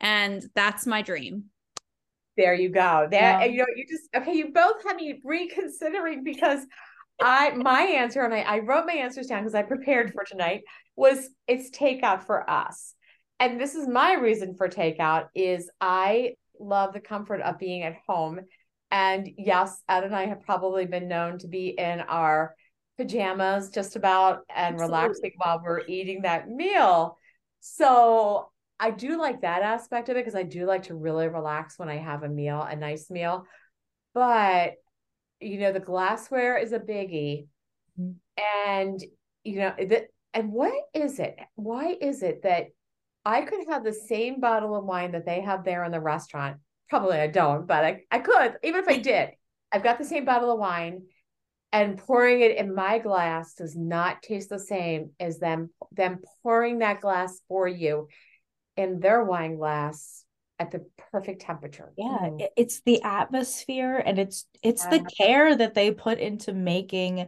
And 0.00 0.44
that's 0.54 0.86
my 0.86 1.02
dream. 1.02 1.46
There 2.36 2.54
you 2.54 2.68
go. 2.68 3.08
There, 3.10 3.20
yeah. 3.20 3.44
you 3.44 3.58
know, 3.58 3.66
you 3.74 3.86
just 3.88 4.08
okay. 4.14 4.34
You 4.34 4.52
both 4.52 4.84
had 4.86 4.96
me 4.96 5.20
reconsidering 5.24 6.22
because 6.22 6.60
I 7.20 7.50
my 7.52 7.80
answer 7.80 8.22
and 8.22 8.34
I, 8.34 8.40
I 8.40 8.58
wrote 8.58 8.86
my 8.86 8.92
answers 8.92 9.28
down 9.28 9.42
because 9.42 9.54
I 9.54 9.62
prepared 9.62 10.12
for 10.12 10.22
tonight 10.22 10.62
was 10.96 11.30
it's 11.48 11.70
takeout 11.70 12.24
for 12.24 12.48
us 12.48 12.94
and 13.38 13.60
this 13.60 13.74
is 13.74 13.86
my 13.86 14.14
reason 14.14 14.54
for 14.54 14.68
takeout 14.68 15.26
is 15.34 15.70
I 15.80 16.34
love 16.58 16.92
the 16.92 17.00
comfort 17.00 17.40
of 17.42 17.58
being 17.58 17.82
at 17.82 17.96
home. 18.06 18.40
And 18.90 19.28
yes, 19.36 19.82
Ed 19.88 20.04
and 20.04 20.14
I 20.14 20.26
have 20.26 20.42
probably 20.42 20.86
been 20.86 21.08
known 21.08 21.38
to 21.38 21.48
be 21.48 21.68
in 21.68 22.00
our 22.00 22.54
pajamas 22.96 23.70
just 23.70 23.96
about 23.96 24.44
and 24.54 24.74
Absolutely. 24.74 24.96
relaxing 24.96 25.32
while 25.36 25.60
we're 25.62 25.86
eating 25.86 26.22
that 26.22 26.48
meal. 26.48 27.18
So 27.60 28.50
I 28.78 28.90
do 28.90 29.18
like 29.18 29.42
that 29.42 29.62
aspect 29.62 30.08
of 30.08 30.16
it 30.16 30.20
because 30.20 30.34
I 30.34 30.42
do 30.42 30.66
like 30.66 30.84
to 30.84 30.94
really 30.94 31.28
relax 31.28 31.78
when 31.78 31.88
I 31.88 31.96
have 31.96 32.22
a 32.22 32.28
meal, 32.28 32.62
a 32.62 32.76
nice 32.76 33.10
meal. 33.10 33.44
But 34.14 34.74
you 35.40 35.58
know, 35.60 35.72
the 35.72 35.80
glassware 35.80 36.56
is 36.56 36.72
a 36.72 36.78
biggie. 36.78 37.48
Mm-hmm. 38.00 38.12
And 38.70 39.04
you 39.44 39.60
know, 39.60 39.74
the, 39.78 40.06
and 40.32 40.52
what 40.52 40.72
is 40.94 41.18
it? 41.18 41.38
Why 41.54 41.96
is 42.00 42.22
it 42.22 42.42
that 42.42 42.68
I 43.26 43.42
could 43.42 43.66
have 43.68 43.82
the 43.82 43.92
same 43.92 44.38
bottle 44.38 44.76
of 44.76 44.84
wine 44.84 45.12
that 45.12 45.26
they 45.26 45.40
have 45.40 45.64
there 45.64 45.82
in 45.82 45.90
the 45.90 46.00
restaurant. 46.00 46.58
Probably 46.88 47.18
I 47.18 47.26
don't, 47.26 47.66
but 47.66 47.84
I, 47.84 48.02
I 48.08 48.20
could, 48.20 48.54
even 48.62 48.80
if 48.80 48.88
I 48.88 48.98
did. 48.98 49.30
I've 49.72 49.82
got 49.82 49.98
the 49.98 50.04
same 50.04 50.24
bottle 50.24 50.52
of 50.52 50.60
wine 50.60 51.02
and 51.72 51.98
pouring 51.98 52.40
it 52.40 52.56
in 52.56 52.72
my 52.72 53.00
glass 53.00 53.54
does 53.54 53.74
not 53.74 54.22
taste 54.22 54.48
the 54.48 54.60
same 54.60 55.10
as 55.18 55.40
them 55.40 55.70
them 55.90 56.20
pouring 56.44 56.78
that 56.78 57.00
glass 57.00 57.40
for 57.48 57.66
you 57.66 58.06
in 58.76 59.00
their 59.00 59.24
wine 59.24 59.56
glass 59.56 60.24
at 60.60 60.70
the 60.70 60.86
perfect 61.10 61.42
temperature. 61.42 61.92
Yeah, 61.98 62.18
mm. 62.22 62.46
it's 62.56 62.80
the 62.86 63.02
atmosphere 63.02 63.96
and 63.96 64.20
it's 64.20 64.46
it's 64.62 64.84
yeah. 64.84 64.98
the 64.98 65.04
care 65.04 65.56
that 65.56 65.74
they 65.74 65.90
put 65.90 66.20
into 66.20 66.52
making 66.52 67.26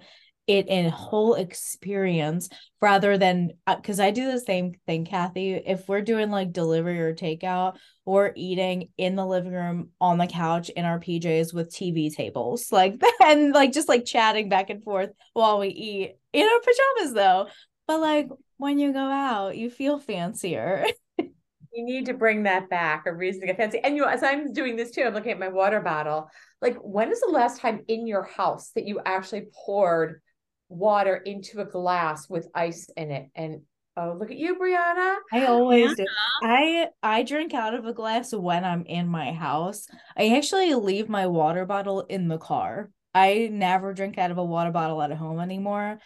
it 0.48 0.66
in 0.66 0.88
whole 0.88 1.34
experience 1.34 2.48
rather 2.80 3.18
than 3.18 3.50
because 3.66 4.00
uh, 4.00 4.04
I 4.04 4.11
do 4.11 4.32
the 4.32 4.40
same 4.40 4.72
thing, 4.87 5.04
Cathy. 5.04 5.52
If 5.54 5.87
we're 5.87 6.00
doing 6.00 6.30
like 6.30 6.52
delivery 6.52 6.98
or 7.00 7.14
takeout, 7.14 7.76
or 8.06 8.32
eating 8.34 8.88
in 8.96 9.14
the 9.14 9.26
living 9.26 9.52
room 9.52 9.90
on 10.00 10.16
the 10.16 10.26
couch 10.26 10.70
in 10.70 10.87
our 10.87 10.98
PJs 10.98 11.52
with 11.52 11.70
TV 11.70 12.12
tables, 12.12 12.68
like 12.72 13.00
and 13.20 13.52
like 13.52 13.72
just 13.72 13.88
like 13.88 14.06
chatting 14.06 14.48
back 14.48 14.70
and 14.70 14.82
forth 14.82 15.11
while 15.34 15.61
we 15.61 15.68
eat 15.68 16.16
in 16.32 16.46
our 16.46 16.61
pajamas 16.61 17.14
though. 17.14 17.46
But 17.87 18.00
like 18.00 18.28
when 18.56 18.78
you 18.78 18.92
go 18.92 18.98
out, 18.98 19.56
you 19.56 19.68
feel 19.68 19.98
fancier. 19.98 20.87
you 21.18 21.84
need 21.84 22.06
to 22.06 22.14
bring 22.14 22.44
that 22.44 22.70
back, 22.70 23.04
a 23.06 23.12
reason 23.12 23.42
to 23.42 23.46
get 23.46 23.58
fancy. 23.58 23.80
And 23.84 23.96
you 23.96 24.06
as 24.06 24.22
I'm 24.22 24.54
doing 24.54 24.76
this 24.76 24.92
too, 24.92 25.02
I'm 25.02 25.12
looking 25.12 25.32
at 25.32 25.38
my 25.38 25.48
water 25.48 25.80
bottle. 25.80 26.30
Like, 26.62 26.76
when 26.78 27.12
is 27.12 27.20
the 27.20 27.30
last 27.30 27.61
time 27.61 27.82
in 27.87 28.06
your 28.06 28.24
house 28.24 28.70
that 28.74 28.84
you 28.84 29.00
actually 29.04 29.46
poured 29.52 30.22
water 30.68 31.16
into 31.16 31.61
a 31.61 31.64
glass 31.64 32.28
with 32.28 32.48
ice 32.54 32.88
in 32.96 33.11
it 33.11 33.31
and 33.35 33.62
Oh, 34.00 34.16
look 34.16 34.31
at 34.31 34.37
you, 34.37 34.54
Brianna. 34.54 35.16
I 35.33 35.46
always 35.46 35.96
do. 35.96 36.07
I 36.40 36.87
I 37.02 37.24
drink 37.24 37.52
out 37.52 37.74
of 37.74 37.85
a 37.85 37.92
glass 37.92 38.33
when 38.33 38.64
I'm 38.64 38.85
in 38.87 39.09
my 39.09 39.33
house. 39.33 39.88
I 40.16 40.37
actually 40.37 40.72
leave 40.74 41.09
my 41.09 41.26
water 41.26 41.66
bottle 41.66 42.02
in 42.02 42.28
the 42.28 42.38
car. 42.38 42.90
I 43.12 43.48
never 43.50 43.92
drink 43.94 44.16
out 44.16 44.31
of 44.31 44.38
a 44.38 44.44
water 44.44 44.70
bottle 44.70 45.02
at 45.02 45.11
home 45.11 45.40
anymore. 45.40 45.98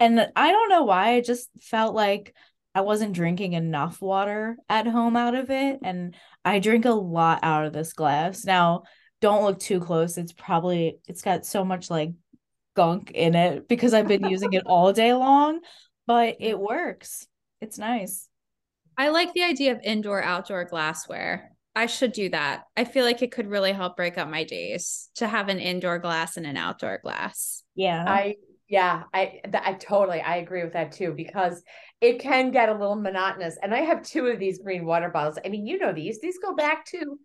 And 0.00 0.28
I 0.34 0.50
don't 0.50 0.70
know 0.70 0.84
why. 0.84 1.16
I 1.16 1.20
just 1.20 1.50
felt 1.60 1.94
like 1.94 2.34
I 2.74 2.80
wasn't 2.80 3.12
drinking 3.12 3.52
enough 3.52 4.00
water 4.00 4.56
at 4.70 4.86
home 4.86 5.14
out 5.14 5.34
of 5.34 5.50
it. 5.50 5.80
And 5.82 6.14
I 6.42 6.58
drink 6.58 6.86
a 6.86 6.90
lot 6.90 7.40
out 7.42 7.66
of 7.66 7.74
this 7.74 7.92
glass. 7.92 8.46
Now, 8.46 8.84
don't 9.20 9.44
look 9.44 9.58
too 9.58 9.80
close. 9.80 10.16
It's 10.16 10.32
probably, 10.32 10.98
it's 11.06 11.22
got 11.22 11.44
so 11.44 11.66
much 11.66 11.90
like 11.90 12.12
gunk 12.74 13.10
in 13.12 13.34
it 13.34 13.68
because 13.68 13.94
I've 13.94 14.08
been 14.08 14.28
using 14.28 14.52
it 14.52 14.64
all 14.66 14.92
day 14.92 15.14
long 15.14 15.60
but 16.06 16.36
it 16.40 16.58
works. 16.58 17.26
It's 17.60 17.78
nice. 17.78 18.28
I 18.96 19.08
like 19.08 19.32
the 19.32 19.42
idea 19.42 19.72
of 19.72 19.80
indoor 19.82 20.22
outdoor 20.22 20.64
glassware. 20.64 21.50
I 21.74 21.86
should 21.86 22.12
do 22.12 22.28
that. 22.28 22.64
I 22.76 22.84
feel 22.84 23.04
like 23.04 23.22
it 23.22 23.32
could 23.32 23.48
really 23.48 23.72
help 23.72 23.96
break 23.96 24.16
up 24.16 24.28
my 24.28 24.44
days 24.44 25.10
to 25.16 25.26
have 25.26 25.48
an 25.48 25.58
indoor 25.58 25.98
glass 25.98 26.36
and 26.36 26.46
an 26.46 26.56
outdoor 26.56 27.00
glass. 27.02 27.64
Yeah. 27.74 28.04
I 28.06 28.36
yeah, 28.68 29.04
I 29.12 29.40
I 29.52 29.74
totally 29.74 30.20
I 30.20 30.36
agree 30.36 30.62
with 30.62 30.72
that 30.74 30.92
too 30.92 31.12
because 31.12 31.62
it 32.00 32.20
can 32.20 32.50
get 32.50 32.68
a 32.68 32.72
little 32.72 32.94
monotonous. 32.96 33.58
And 33.62 33.74
I 33.74 33.80
have 33.80 34.02
two 34.02 34.26
of 34.26 34.38
these 34.38 34.58
green 34.58 34.84
water 34.84 35.08
bottles. 35.08 35.38
I 35.44 35.48
mean, 35.48 35.66
you 35.66 35.78
know 35.78 35.92
these. 35.92 36.20
These 36.20 36.38
go 36.38 36.54
back 36.54 36.86
to 36.86 37.18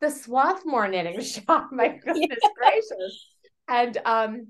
the 0.00 0.10
Swarthmore 0.10 0.88
knitting 0.88 1.20
shop. 1.46 1.70
My 1.72 1.88
goodness 2.04 2.38
yeah. 2.42 2.48
gracious. 2.56 3.26
And 3.66 3.98
um 4.04 4.46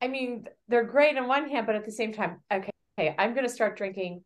I 0.00 0.08
mean, 0.08 0.46
they're 0.68 0.84
great 0.84 1.16
on 1.16 1.28
one 1.28 1.48
hand, 1.48 1.66
but 1.66 1.74
at 1.74 1.84
the 1.84 1.92
same 1.92 2.12
time, 2.12 2.40
okay, 2.52 2.70
okay, 2.98 3.14
I'm 3.18 3.34
going 3.34 3.46
to 3.46 3.52
start 3.52 3.76
drinking 3.76 4.24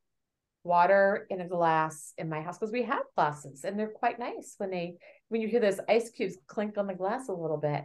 water 0.64 1.26
in 1.30 1.40
a 1.40 1.48
glass 1.48 2.14
in 2.16 2.28
my 2.28 2.40
house 2.40 2.58
because 2.58 2.72
we 2.72 2.82
have 2.82 3.02
glasses 3.14 3.64
and 3.64 3.78
they're 3.78 3.88
quite 3.88 4.18
nice 4.18 4.54
when 4.56 4.70
they 4.70 4.94
when 5.28 5.42
you 5.42 5.48
hear 5.48 5.60
those 5.60 5.78
ice 5.88 6.10
cubes 6.10 6.38
clink 6.46 6.78
on 6.78 6.86
the 6.86 6.94
glass 6.94 7.28
a 7.28 7.32
little 7.32 7.58
bit. 7.58 7.84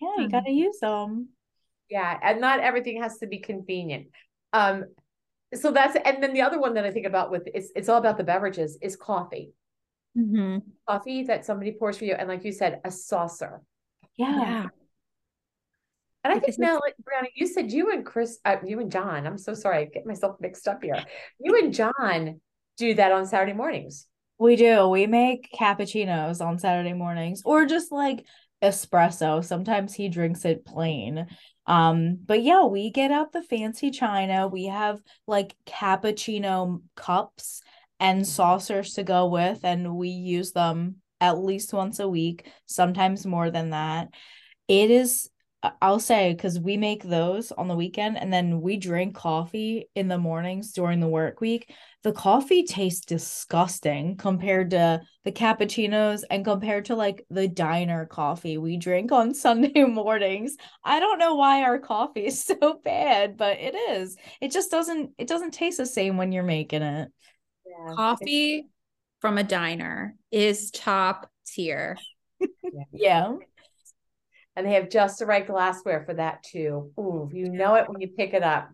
Yeah, 0.00 0.08
you 0.18 0.28
got 0.28 0.44
to 0.44 0.52
use 0.52 0.78
them. 0.80 1.30
Yeah, 1.88 2.18
and 2.22 2.40
not 2.40 2.60
everything 2.60 3.00
has 3.00 3.18
to 3.18 3.26
be 3.26 3.38
convenient. 3.38 4.08
Um 4.52 4.84
so 5.54 5.72
that's 5.72 5.96
and 6.04 6.22
then 6.22 6.34
the 6.34 6.42
other 6.42 6.60
one 6.60 6.74
that 6.74 6.84
I 6.84 6.90
think 6.90 7.06
about 7.06 7.30
with 7.30 7.48
it's 7.54 7.70
it's 7.74 7.88
all 7.88 7.98
about 7.98 8.18
the 8.18 8.24
beverages 8.24 8.78
is 8.82 8.94
coffee. 8.94 9.54
Mm-hmm. 10.16 10.58
Coffee 10.86 11.22
that 11.24 11.46
somebody 11.46 11.72
pours 11.72 11.96
for 11.96 12.04
you, 12.04 12.12
and 12.12 12.28
like 12.28 12.44
you 12.44 12.52
said, 12.52 12.80
a 12.84 12.90
saucer. 12.90 13.62
Yeah. 14.16 14.66
And 16.28 16.36
I 16.36 16.40
think 16.40 16.58
now, 16.58 16.74
like, 16.74 16.94
Brianna, 17.02 17.28
you 17.34 17.46
said 17.46 17.72
you 17.72 17.90
and 17.92 18.04
Chris, 18.04 18.38
uh, 18.44 18.56
you 18.64 18.80
and 18.80 18.92
John. 18.92 19.26
I'm 19.26 19.38
so 19.38 19.54
sorry, 19.54 19.78
I 19.78 19.84
get 19.86 20.06
myself 20.06 20.36
mixed 20.40 20.68
up 20.68 20.82
here. 20.82 21.02
You 21.40 21.58
and 21.58 21.72
John 21.72 22.40
do 22.76 22.94
that 22.94 23.12
on 23.12 23.26
Saturday 23.26 23.54
mornings. 23.54 24.06
We 24.38 24.56
do. 24.56 24.88
We 24.88 25.06
make 25.06 25.50
cappuccinos 25.58 26.44
on 26.44 26.58
Saturday 26.58 26.92
mornings, 26.92 27.42
or 27.44 27.66
just 27.66 27.90
like 27.90 28.24
espresso. 28.62 29.44
Sometimes 29.44 29.94
he 29.94 30.08
drinks 30.08 30.44
it 30.44 30.64
plain. 30.64 31.26
Um, 31.66 32.18
but 32.24 32.42
yeah, 32.42 32.64
we 32.64 32.90
get 32.90 33.10
out 33.10 33.32
the 33.32 33.42
fancy 33.42 33.90
china. 33.90 34.48
We 34.48 34.66
have 34.66 35.00
like 35.26 35.56
cappuccino 35.66 36.82
cups 36.94 37.62
and 38.00 38.26
saucers 38.26 38.94
to 38.94 39.02
go 39.02 39.28
with, 39.28 39.64
and 39.64 39.96
we 39.96 40.08
use 40.08 40.52
them 40.52 40.96
at 41.20 41.38
least 41.38 41.72
once 41.72 41.98
a 41.98 42.08
week, 42.08 42.46
sometimes 42.66 43.26
more 43.26 43.50
than 43.50 43.70
that. 43.70 44.08
It 44.68 44.90
is 44.90 45.28
I'll 45.82 45.98
say 45.98 46.32
because 46.34 46.60
we 46.60 46.76
make 46.76 47.02
those 47.02 47.50
on 47.50 47.66
the 47.66 47.74
weekend 47.74 48.16
and 48.16 48.32
then 48.32 48.60
we 48.60 48.76
drink 48.76 49.16
coffee 49.16 49.88
in 49.96 50.06
the 50.06 50.16
mornings 50.16 50.72
during 50.72 51.00
the 51.00 51.08
work 51.08 51.40
week. 51.40 51.74
The 52.04 52.12
coffee 52.12 52.62
tastes 52.62 53.04
disgusting 53.04 54.16
compared 54.16 54.70
to 54.70 55.00
the 55.24 55.32
cappuccinos 55.32 56.22
and 56.30 56.44
compared 56.44 56.84
to 56.86 56.94
like 56.94 57.24
the 57.28 57.48
diner 57.48 58.06
coffee 58.06 58.56
we 58.56 58.76
drink 58.76 59.10
on 59.10 59.34
Sunday 59.34 59.82
mornings. 59.82 60.56
I 60.84 61.00
don't 61.00 61.18
know 61.18 61.34
why 61.34 61.62
our 61.62 61.80
coffee 61.80 62.26
is 62.26 62.44
so 62.44 62.80
bad, 62.84 63.36
but 63.36 63.58
it 63.58 63.74
is. 63.74 64.16
It 64.40 64.52
just 64.52 64.70
doesn't 64.70 65.10
it 65.18 65.26
doesn't 65.26 65.54
taste 65.54 65.78
the 65.78 65.86
same 65.86 66.16
when 66.16 66.30
you're 66.30 66.44
making 66.44 66.82
it. 66.82 67.10
Yeah. 67.66 67.94
Coffee 67.96 68.68
from 69.20 69.38
a 69.38 69.44
diner 69.44 70.14
is 70.30 70.70
top 70.70 71.28
tier. 71.44 71.98
yeah 72.92 73.32
and 74.58 74.66
they 74.66 74.74
have 74.74 74.90
just 74.90 75.20
the 75.20 75.26
right 75.26 75.46
glassware 75.46 76.04
for 76.04 76.14
that 76.14 76.42
too. 76.42 76.90
Ooh, 76.98 77.30
you 77.32 77.48
know 77.48 77.76
it 77.76 77.88
when 77.88 78.00
you 78.00 78.08
pick 78.08 78.34
it 78.34 78.42
up. 78.42 78.68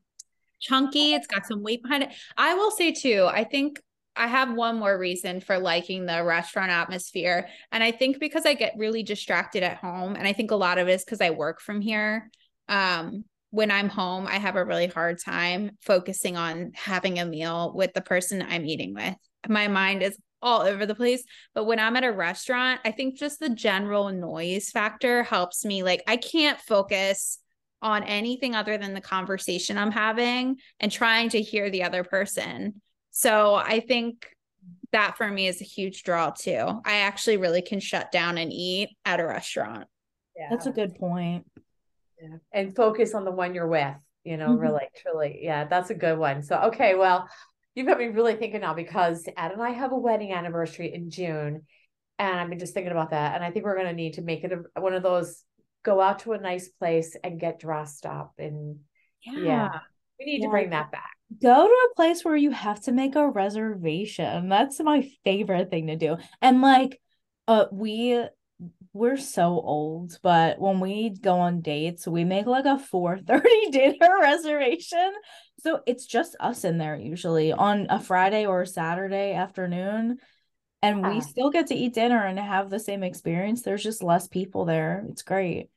Chunky, 0.59 1.13
it's 1.13 1.27
got 1.27 1.45
some 1.45 1.63
weight 1.63 1.83
behind 1.83 2.05
it. 2.05 2.09
I 2.39 2.55
will 2.55 2.71
say 2.71 2.91
too, 2.91 3.29
I 3.31 3.45
think 3.45 3.79
I 4.17 4.27
have 4.27 4.55
one 4.55 4.79
more 4.79 4.99
reason 4.99 5.43
for 5.43 5.59
liking 5.59 6.07
the 6.07 6.25
restaurant 6.25 6.71
atmosphere. 6.71 7.49
And 7.71 7.85
I 7.85 7.91
think 7.91 8.19
because 8.19 8.47
I 8.47 8.55
get 8.55 8.73
really 8.79 9.03
distracted 9.03 9.63
at 9.63 9.77
home, 9.77 10.17
and 10.17 10.27
I 10.27 10.33
think 10.33 10.53
a 10.53 10.57
lot 10.57 10.79
of 10.79 10.89
it 10.89 10.93
is 10.93 11.05
because 11.05 11.21
I 11.21 11.31
work 11.31 11.61
from 11.61 11.83
here. 11.83 12.31
Um, 12.67 13.25
when 13.51 13.71
I'm 13.71 13.91
home, 13.91 14.27
I 14.27 14.39
have 14.39 14.57
a 14.57 14.65
really 14.65 14.87
hard 14.87 15.19
time 15.23 15.73
focusing 15.83 16.39
on 16.39 16.73
having 16.75 17.19
a 17.19 17.27
meal 17.27 17.73
with 17.75 17.93
the 17.93 18.01
person 18.01 18.41
I'm 18.41 18.65
eating 18.65 18.95
with. 18.95 19.15
My 19.49 19.69
mind 19.69 20.03
is 20.03 20.17
all 20.45 20.61
over 20.61 20.87
the 20.87 20.95
place. 20.95 21.25
But 21.55 21.65
when 21.65 21.81
I'm 21.81 21.97
at 21.97 22.05
a 22.05 22.13
restaurant, 22.13 22.81
I 22.85 22.93
think 22.93 23.19
just 23.19 23.41
the 23.41 23.49
general 23.49 24.11
noise 24.11 24.71
factor 24.71 25.25
helps 25.25 25.65
me. 25.65 25.83
Like, 25.83 26.05
I 26.07 26.17
can't 26.17 26.61
focus 26.61 27.41
on 27.83 28.05
anything 28.05 28.55
other 28.55 28.79
than 28.79 28.95
the 28.95 29.01
conversation 29.01 29.77
I'm 29.77 29.91
having 29.91 30.57
and 30.79 30.93
trying 30.93 31.31
to 31.31 31.43
hear 31.43 31.71
the 31.71 31.83
other 31.83 32.05
person. 32.05 32.81
So 33.11 33.55
I 33.55 33.81
think 33.81 34.29
that 34.93 35.17
for 35.17 35.29
me 35.29 35.49
is 35.49 35.61
a 35.61 35.65
huge 35.65 36.03
draw 36.03 36.31
too. 36.31 36.81
I 36.85 36.99
actually 36.99 37.37
really 37.37 37.63
can 37.63 37.81
shut 37.81 38.13
down 38.13 38.39
and 38.39 38.53
eat 38.53 38.91
at 39.05 39.21
a 39.21 39.27
restaurant. 39.27 39.87
Yeah. 40.37 40.49
That's 40.51 40.67
a 40.67 40.73
good 40.73 40.95
point. 40.95 41.47
Yeah. 42.21 42.37
And 42.53 42.75
focus 42.75 43.15
on 43.15 43.25
the 43.25 43.31
one 43.31 43.55
you're 43.55 43.69
with, 43.69 43.97
you 44.25 44.37
know, 44.37 44.49
mm-hmm. 44.49 44.61
really, 44.61 44.89
truly. 44.97 45.41
Yeah, 45.43 45.65
that's 45.65 45.91
a 45.91 45.95
good 45.95 46.19
one. 46.19 46.43
So, 46.43 46.57
okay, 46.67 46.95
well, 46.95 47.29
you've 47.75 47.87
got 47.87 47.99
me 47.99 48.07
really 48.07 48.37
thinking 48.37 48.61
now 48.61 48.75
because 48.75 49.27
Ed 49.37 49.53
and 49.53 49.63
I 49.63 49.71
have 49.71 49.93
a 49.93 49.99
wedding 49.99 50.33
anniversary 50.33 50.93
in 50.93 51.11
June. 51.11 51.63
And 52.19 52.39
I've 52.39 52.49
been 52.49 52.61
just 52.61 52.75
thinking 52.75 52.93
about 52.93 53.11
that. 53.11 53.35
And 53.35 53.45
I 53.45 53.51
think 53.51 53.65
we're 53.65 53.75
going 53.75 53.89
to 53.89 53.93
need 53.93 54.15
to 54.15 54.23
make 54.23 54.45
it 54.45 54.53
a, 54.53 54.81
one 54.81 54.95
of 54.95 55.03
those 55.03 55.43
go 55.83 56.01
out 56.01 56.21
to 56.21 56.33
a 56.33 56.39
nice 56.39 56.69
place 56.69 57.17
and 57.25 57.41
get 57.41 57.59
dressed 57.59 58.07
up. 58.07 58.35
And 58.39 58.79
yeah, 59.25 59.39
yeah 59.39 59.79
we 60.19 60.27
need 60.27 60.41
yeah. 60.41 60.47
to 60.47 60.51
bring 60.51 60.71
that 60.71 60.93
back. 60.93 61.11
Go 61.43 61.67
to 61.67 61.89
a 61.91 61.95
place 61.97 62.25
where 62.25 62.37
you 62.37 62.53
have 62.53 62.83
to 62.83 62.93
make 62.93 63.17
a 63.17 63.29
reservation. 63.29 64.49
That's 64.49 64.79
my 64.81 65.09
favorite 65.25 65.71
thing 65.71 65.89
to 65.89 65.97
do. 65.97 66.17
And 66.41 66.61
like, 66.61 67.01
uh, 67.49 67.67
we 67.73 68.25
we're 68.95 69.17
so 69.17 69.61
old, 69.61 70.17
but 70.23 70.61
when 70.61 70.79
we 70.79 71.11
go 71.11 71.41
on 71.41 71.61
dates, 71.61 72.07
we 72.07 72.25
make 72.25 72.47
like 72.47 72.65
a 72.65 72.79
4:30 72.79 73.43
dinner 73.73 74.19
reservation. 74.21 75.13
So 75.59 75.81
it's 75.85 76.07
just 76.07 76.37
us 76.39 76.65
in 76.65 76.79
there 76.79 76.97
usually 76.97 77.53
on 77.53 77.89
a 77.91 77.99
Friday 77.99 78.47
or 78.47 78.63
a 78.63 78.67
Saturday 78.67 79.35
afternoon. 79.35 80.19
And 80.81 81.03
we 81.03 81.17
ah. 81.17 81.21
still 81.21 81.51
get 81.51 81.67
to 81.69 81.75
eat 81.75 81.95
dinner 81.95 82.25
and 82.25 82.39
have 82.39 82.71
the 82.71 82.79
same 82.79 83.03
experience. 83.03 83.63
There's 83.63 83.83
just 83.83 84.03
less 84.03 84.29
people 84.29 84.65
there. 84.65 85.05
It's 85.11 85.23
great. 85.23 85.71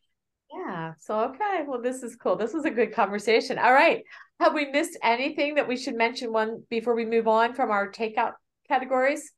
Yeah. 0.54 0.94
So 1.00 1.20
okay. 1.32 1.64
Well, 1.68 1.82
this 1.82 2.04
is 2.04 2.16
cool. 2.16 2.36
This 2.36 2.54
was 2.54 2.66
a 2.66 2.70
good 2.72 2.94
conversation. 2.94 3.58
All 3.58 3.74
right. 3.74 4.04
Have 4.40 4.54
we 4.54 4.70
missed 4.70 4.98
anything 5.02 5.56
that 5.56 5.68
we 5.68 5.76
should 5.76 5.96
mention 5.96 6.32
one 6.32 6.64
before 6.70 6.94
we 6.94 7.06
move 7.06 7.28
on 7.28 7.56
from 7.56 7.72
our 7.72 7.92
takeout 7.92 8.34
categories? 8.68 9.34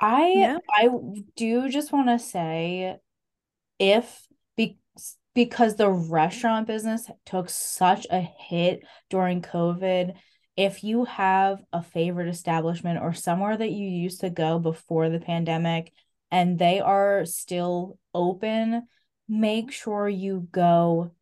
I 0.00 0.32
yeah. 0.34 0.58
I 0.70 0.88
do 1.36 1.68
just 1.68 1.92
want 1.92 2.08
to 2.08 2.18
say 2.18 2.96
if 3.78 4.26
be, 4.56 4.78
because 5.34 5.76
the 5.76 5.90
restaurant 5.90 6.66
business 6.66 7.10
took 7.24 7.48
such 7.48 8.06
a 8.10 8.20
hit 8.20 8.80
during 9.10 9.42
COVID, 9.42 10.14
if 10.56 10.82
you 10.84 11.04
have 11.04 11.62
a 11.72 11.82
favorite 11.82 12.28
establishment 12.28 13.00
or 13.00 13.12
somewhere 13.12 13.56
that 13.56 13.70
you 13.70 13.86
used 13.86 14.20
to 14.20 14.30
go 14.30 14.58
before 14.58 15.10
the 15.10 15.20
pandemic 15.20 15.92
and 16.30 16.58
they 16.58 16.80
are 16.80 17.24
still 17.24 17.98
open, 18.14 18.86
make 19.28 19.72
sure 19.72 20.08
you 20.08 20.48
go 20.50 21.12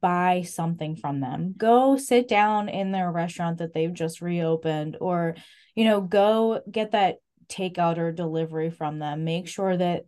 buy 0.00 0.42
something 0.42 0.96
from 0.96 1.20
them. 1.20 1.54
Go 1.56 1.96
sit 1.96 2.28
down 2.28 2.68
in 2.68 2.92
their 2.92 3.10
restaurant 3.10 3.58
that 3.58 3.72
they've 3.72 3.92
just 3.92 4.20
reopened 4.20 4.96
or 5.00 5.36
you 5.74 5.84
know, 5.84 6.00
go 6.00 6.60
get 6.70 6.90
that 6.90 7.16
takeout 7.50 7.98
or 7.98 8.12
delivery 8.12 8.70
from 8.70 8.98
them 8.98 9.24
make 9.24 9.48
sure 9.48 9.76
that 9.76 10.04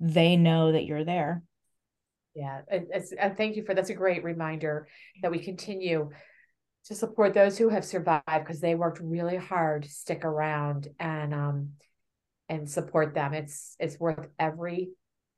they 0.00 0.36
know 0.36 0.72
that 0.72 0.84
you're 0.84 1.04
there 1.04 1.42
yeah 2.34 2.60
it's, 2.70 3.12
uh, 3.20 3.30
thank 3.36 3.56
you 3.56 3.64
for 3.64 3.74
that's 3.74 3.90
a 3.90 3.94
great 3.94 4.24
reminder 4.24 4.88
that 5.22 5.30
we 5.30 5.38
continue 5.38 6.10
to 6.84 6.94
support 6.94 7.34
those 7.34 7.58
who 7.58 7.68
have 7.68 7.84
survived 7.84 8.24
because 8.26 8.60
they 8.60 8.74
worked 8.74 9.00
really 9.00 9.36
hard 9.36 9.82
to 9.82 9.88
stick 9.88 10.24
around 10.24 10.88
and 10.98 11.34
um 11.34 11.70
and 12.48 12.68
support 12.70 13.14
them 13.14 13.34
it's 13.34 13.76
it's 13.78 13.98
worth 13.98 14.28
every 14.38 14.90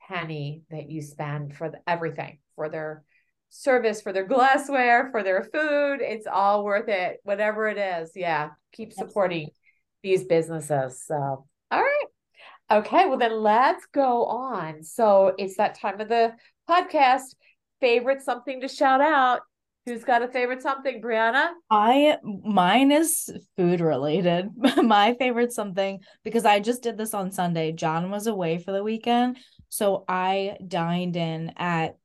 penny 0.08 0.62
that 0.70 0.90
you 0.90 1.02
spend 1.02 1.54
for 1.54 1.70
the, 1.70 1.78
everything 1.86 2.38
for 2.54 2.68
their 2.68 3.04
service 3.50 4.00
for 4.00 4.12
their 4.12 4.26
glassware, 4.26 5.10
for 5.10 5.22
their 5.22 5.42
food. 5.42 6.00
It's 6.00 6.26
all 6.26 6.64
worth 6.64 6.88
it, 6.88 7.18
whatever 7.22 7.68
it 7.68 7.78
is. 7.78 8.12
Yeah, 8.14 8.50
keep 8.72 8.92
supporting 8.92 9.50
these 10.02 10.24
businesses. 10.24 11.02
So, 11.04 11.46
all 11.70 11.80
right. 11.80 12.04
Okay, 12.70 13.06
well, 13.06 13.18
then 13.18 13.42
let's 13.42 13.86
go 13.86 14.24
on. 14.26 14.82
So, 14.82 15.34
it's 15.38 15.56
that 15.56 15.78
time 15.78 16.00
of 16.00 16.08
the 16.08 16.34
podcast. 16.68 17.34
Favorite 17.80 18.22
something 18.22 18.60
to 18.60 18.68
shout 18.68 19.00
out. 19.00 19.40
Who's 19.86 20.04
got 20.04 20.22
a 20.22 20.28
favorite 20.28 20.60
something, 20.60 21.00
Brianna? 21.00 21.48
I 21.70 22.18
mine 22.22 22.92
is 22.92 23.30
food 23.56 23.80
related. 23.80 24.50
My 24.76 25.14
favorite 25.18 25.52
something 25.52 26.00
because 26.24 26.44
I 26.44 26.60
just 26.60 26.82
did 26.82 26.98
this 26.98 27.14
on 27.14 27.30
Sunday. 27.30 27.72
John 27.72 28.10
was 28.10 28.26
away 28.26 28.58
for 28.58 28.72
the 28.72 28.84
weekend, 28.84 29.38
so 29.70 30.04
I 30.06 30.58
dined 30.66 31.16
in 31.16 31.54
at 31.56 31.96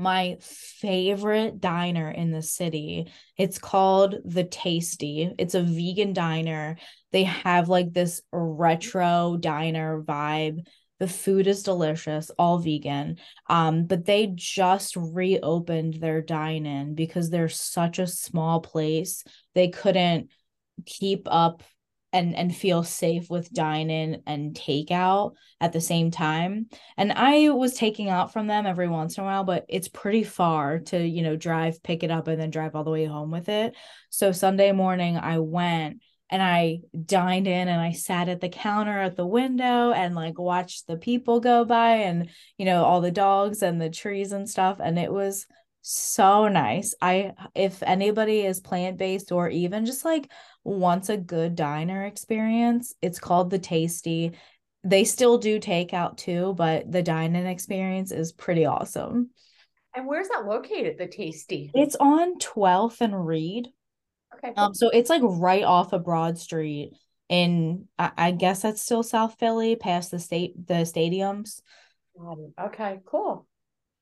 my 0.00 0.38
favorite 0.40 1.60
diner 1.60 2.10
in 2.10 2.30
the 2.30 2.40
city. 2.40 3.12
It's 3.36 3.58
called 3.58 4.16
The 4.24 4.44
Tasty. 4.44 5.30
It's 5.38 5.54
a 5.54 5.62
vegan 5.62 6.14
diner. 6.14 6.78
They 7.12 7.24
have 7.24 7.68
like 7.68 7.92
this 7.92 8.22
retro 8.32 9.36
diner 9.38 10.02
vibe. 10.02 10.66
The 11.00 11.08
food 11.08 11.46
is 11.46 11.62
delicious, 11.62 12.30
all 12.38 12.58
vegan. 12.58 13.18
Um, 13.48 13.84
but 13.84 14.06
they 14.06 14.32
just 14.34 14.96
reopened 14.96 15.94
their 15.94 16.22
dine-in 16.22 16.94
because 16.94 17.28
they're 17.28 17.50
such 17.50 17.98
a 17.98 18.06
small 18.06 18.60
place. 18.60 19.22
They 19.54 19.68
couldn't 19.68 20.30
keep 20.86 21.28
up 21.30 21.62
and 22.12 22.34
and 22.34 22.54
feel 22.54 22.82
safe 22.82 23.30
with 23.30 23.52
dine 23.52 23.90
in 23.90 24.22
and 24.26 24.54
takeout 24.54 25.34
at 25.60 25.72
the 25.72 25.80
same 25.80 26.10
time. 26.10 26.66
And 26.96 27.12
i 27.12 27.48
was 27.50 27.74
taking 27.74 28.08
out 28.08 28.32
from 28.32 28.46
them 28.46 28.66
every 28.66 28.88
once 28.88 29.16
in 29.16 29.24
a 29.24 29.26
while 29.26 29.44
but 29.44 29.64
it's 29.68 29.88
pretty 29.88 30.24
far 30.24 30.80
to 30.80 30.98
you 30.98 31.22
know 31.22 31.36
drive 31.36 31.82
pick 31.82 32.02
it 32.02 32.10
up 32.10 32.28
and 32.28 32.40
then 32.40 32.50
drive 32.50 32.74
all 32.74 32.84
the 32.84 32.90
way 32.90 33.04
home 33.04 33.30
with 33.30 33.48
it. 33.48 33.74
So 34.10 34.32
sunday 34.32 34.72
morning 34.72 35.16
i 35.16 35.38
went 35.38 36.00
and 36.30 36.42
i 36.42 36.80
dined 37.06 37.46
in 37.46 37.68
and 37.68 37.80
i 37.80 37.92
sat 37.92 38.28
at 38.28 38.40
the 38.40 38.48
counter 38.48 39.00
at 39.00 39.16
the 39.16 39.26
window 39.26 39.92
and 39.92 40.14
like 40.14 40.38
watched 40.38 40.86
the 40.86 40.96
people 40.96 41.40
go 41.40 41.64
by 41.64 41.96
and 41.96 42.30
you 42.56 42.64
know 42.64 42.84
all 42.84 43.00
the 43.00 43.10
dogs 43.10 43.62
and 43.62 43.80
the 43.80 43.90
trees 43.90 44.32
and 44.32 44.48
stuff. 44.48 44.78
And 44.82 44.98
it 44.98 45.12
was 45.12 45.46
so 45.82 46.48
nice. 46.48 46.94
I 47.00 47.34
if 47.54 47.82
anybody 47.82 48.40
is 48.40 48.60
plant-based 48.60 49.32
or 49.32 49.48
even 49.48 49.86
just 49.86 50.04
like 50.04 50.30
wants 50.64 51.08
a 51.08 51.16
good 51.16 51.54
diner 51.54 52.04
experience, 52.04 52.94
it's 53.00 53.18
called 53.18 53.50
the 53.50 53.58
Tasty. 53.58 54.32
They 54.84 55.04
still 55.04 55.38
do 55.38 55.60
takeout 55.60 56.16
too, 56.16 56.54
but 56.54 56.90
the 56.90 57.02
dine-in 57.02 57.46
experience 57.46 58.12
is 58.12 58.32
pretty 58.32 58.64
awesome. 58.64 59.30
And 59.94 60.06
where's 60.06 60.28
that 60.28 60.46
located, 60.46 60.98
the 60.98 61.06
Tasty? 61.06 61.70
It's 61.74 61.96
on 61.96 62.38
12th 62.38 63.00
and 63.00 63.26
Reed. 63.26 63.68
Okay. 64.36 64.52
Um, 64.56 64.74
so 64.74 64.88
it's 64.90 65.10
like 65.10 65.22
right 65.24 65.64
off 65.64 65.92
of 65.92 66.04
Broad 66.04 66.38
Street 66.38 66.92
in 67.28 67.88
I, 67.98 68.10
I 68.16 68.30
guess 68.32 68.62
that's 68.62 68.82
still 68.82 69.02
South 69.02 69.36
Philly, 69.38 69.76
past 69.76 70.10
the 70.10 70.18
state 70.18 70.66
the 70.66 70.84
stadiums. 70.84 71.62
Okay, 72.60 73.00
cool. 73.06 73.46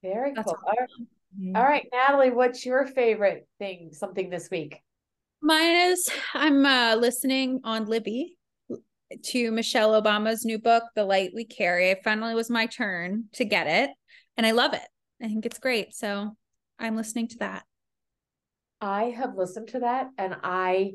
Very 0.02 0.32
That's 0.34 0.46
cool. 0.46 0.58
Right. 0.66 0.88
Mm-hmm. 1.36 1.56
All 1.56 1.62
right, 1.62 1.86
Natalie, 1.92 2.30
what's 2.30 2.64
your 2.64 2.86
favorite 2.86 3.46
thing, 3.58 3.90
something 3.92 4.30
this 4.30 4.48
week? 4.50 4.80
Mine 5.40 5.90
is 5.90 6.08
I'm 6.34 6.64
uh, 6.64 6.96
listening 6.96 7.60
on 7.64 7.86
Libby 7.86 8.36
to 9.24 9.50
Michelle 9.52 10.00
Obama's 10.00 10.44
new 10.44 10.58
book, 10.58 10.84
The 10.94 11.04
Light 11.04 11.30
We 11.34 11.44
Carry. 11.44 11.90
It 11.90 12.04
finally 12.04 12.34
was 12.34 12.50
my 12.50 12.66
turn 12.66 13.24
to 13.34 13.44
get 13.44 13.66
it, 13.66 13.90
and 14.36 14.46
I 14.46 14.52
love 14.52 14.74
it. 14.74 14.86
I 15.22 15.28
think 15.28 15.46
it's 15.46 15.58
great. 15.58 15.94
So 15.94 16.36
I'm 16.78 16.96
listening 16.96 17.28
to 17.28 17.38
that. 17.38 17.64
I 18.80 19.04
have 19.04 19.34
listened 19.36 19.68
to 19.68 19.80
that 19.80 20.10
and 20.18 20.36
I 20.42 20.92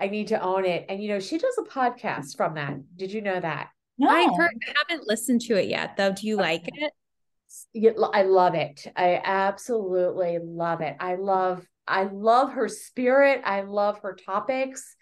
I 0.00 0.08
need 0.08 0.28
to 0.28 0.40
own 0.40 0.64
it. 0.64 0.86
And 0.88 1.02
you 1.02 1.08
know, 1.08 1.20
she 1.20 1.38
does 1.38 1.56
a 1.58 1.70
podcast 1.70 2.36
from 2.36 2.54
that. 2.54 2.74
Did 2.96 3.12
you 3.12 3.22
know 3.22 3.38
that? 3.38 3.68
No. 3.98 4.08
I 4.08 4.24
heard 4.36 4.50
I 4.68 4.74
haven't 4.88 5.06
listened 5.06 5.42
to 5.42 5.54
it 5.54 5.68
yet 5.68 5.96
though. 5.96 6.12
Do 6.12 6.26
you 6.26 6.34
okay. 6.34 6.42
like 6.42 6.62
it? 6.74 6.92
I 8.14 8.22
love 8.22 8.54
it. 8.54 8.86
I 8.96 9.20
absolutely 9.22 10.38
love 10.42 10.80
it. 10.80 10.96
I 11.00 11.16
love 11.16 11.66
I 11.86 12.04
love 12.04 12.52
her 12.52 12.68
spirit. 12.68 13.42
I 13.44 13.62
love 13.62 13.98
her 14.00 14.14
topics. 14.14 14.96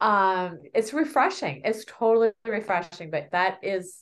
Um, 0.00 0.60
it's 0.72 0.92
refreshing. 0.92 1.62
It's 1.64 1.84
totally 1.84 2.32
refreshing. 2.46 3.10
But 3.10 3.30
that 3.32 3.58
is 3.62 4.00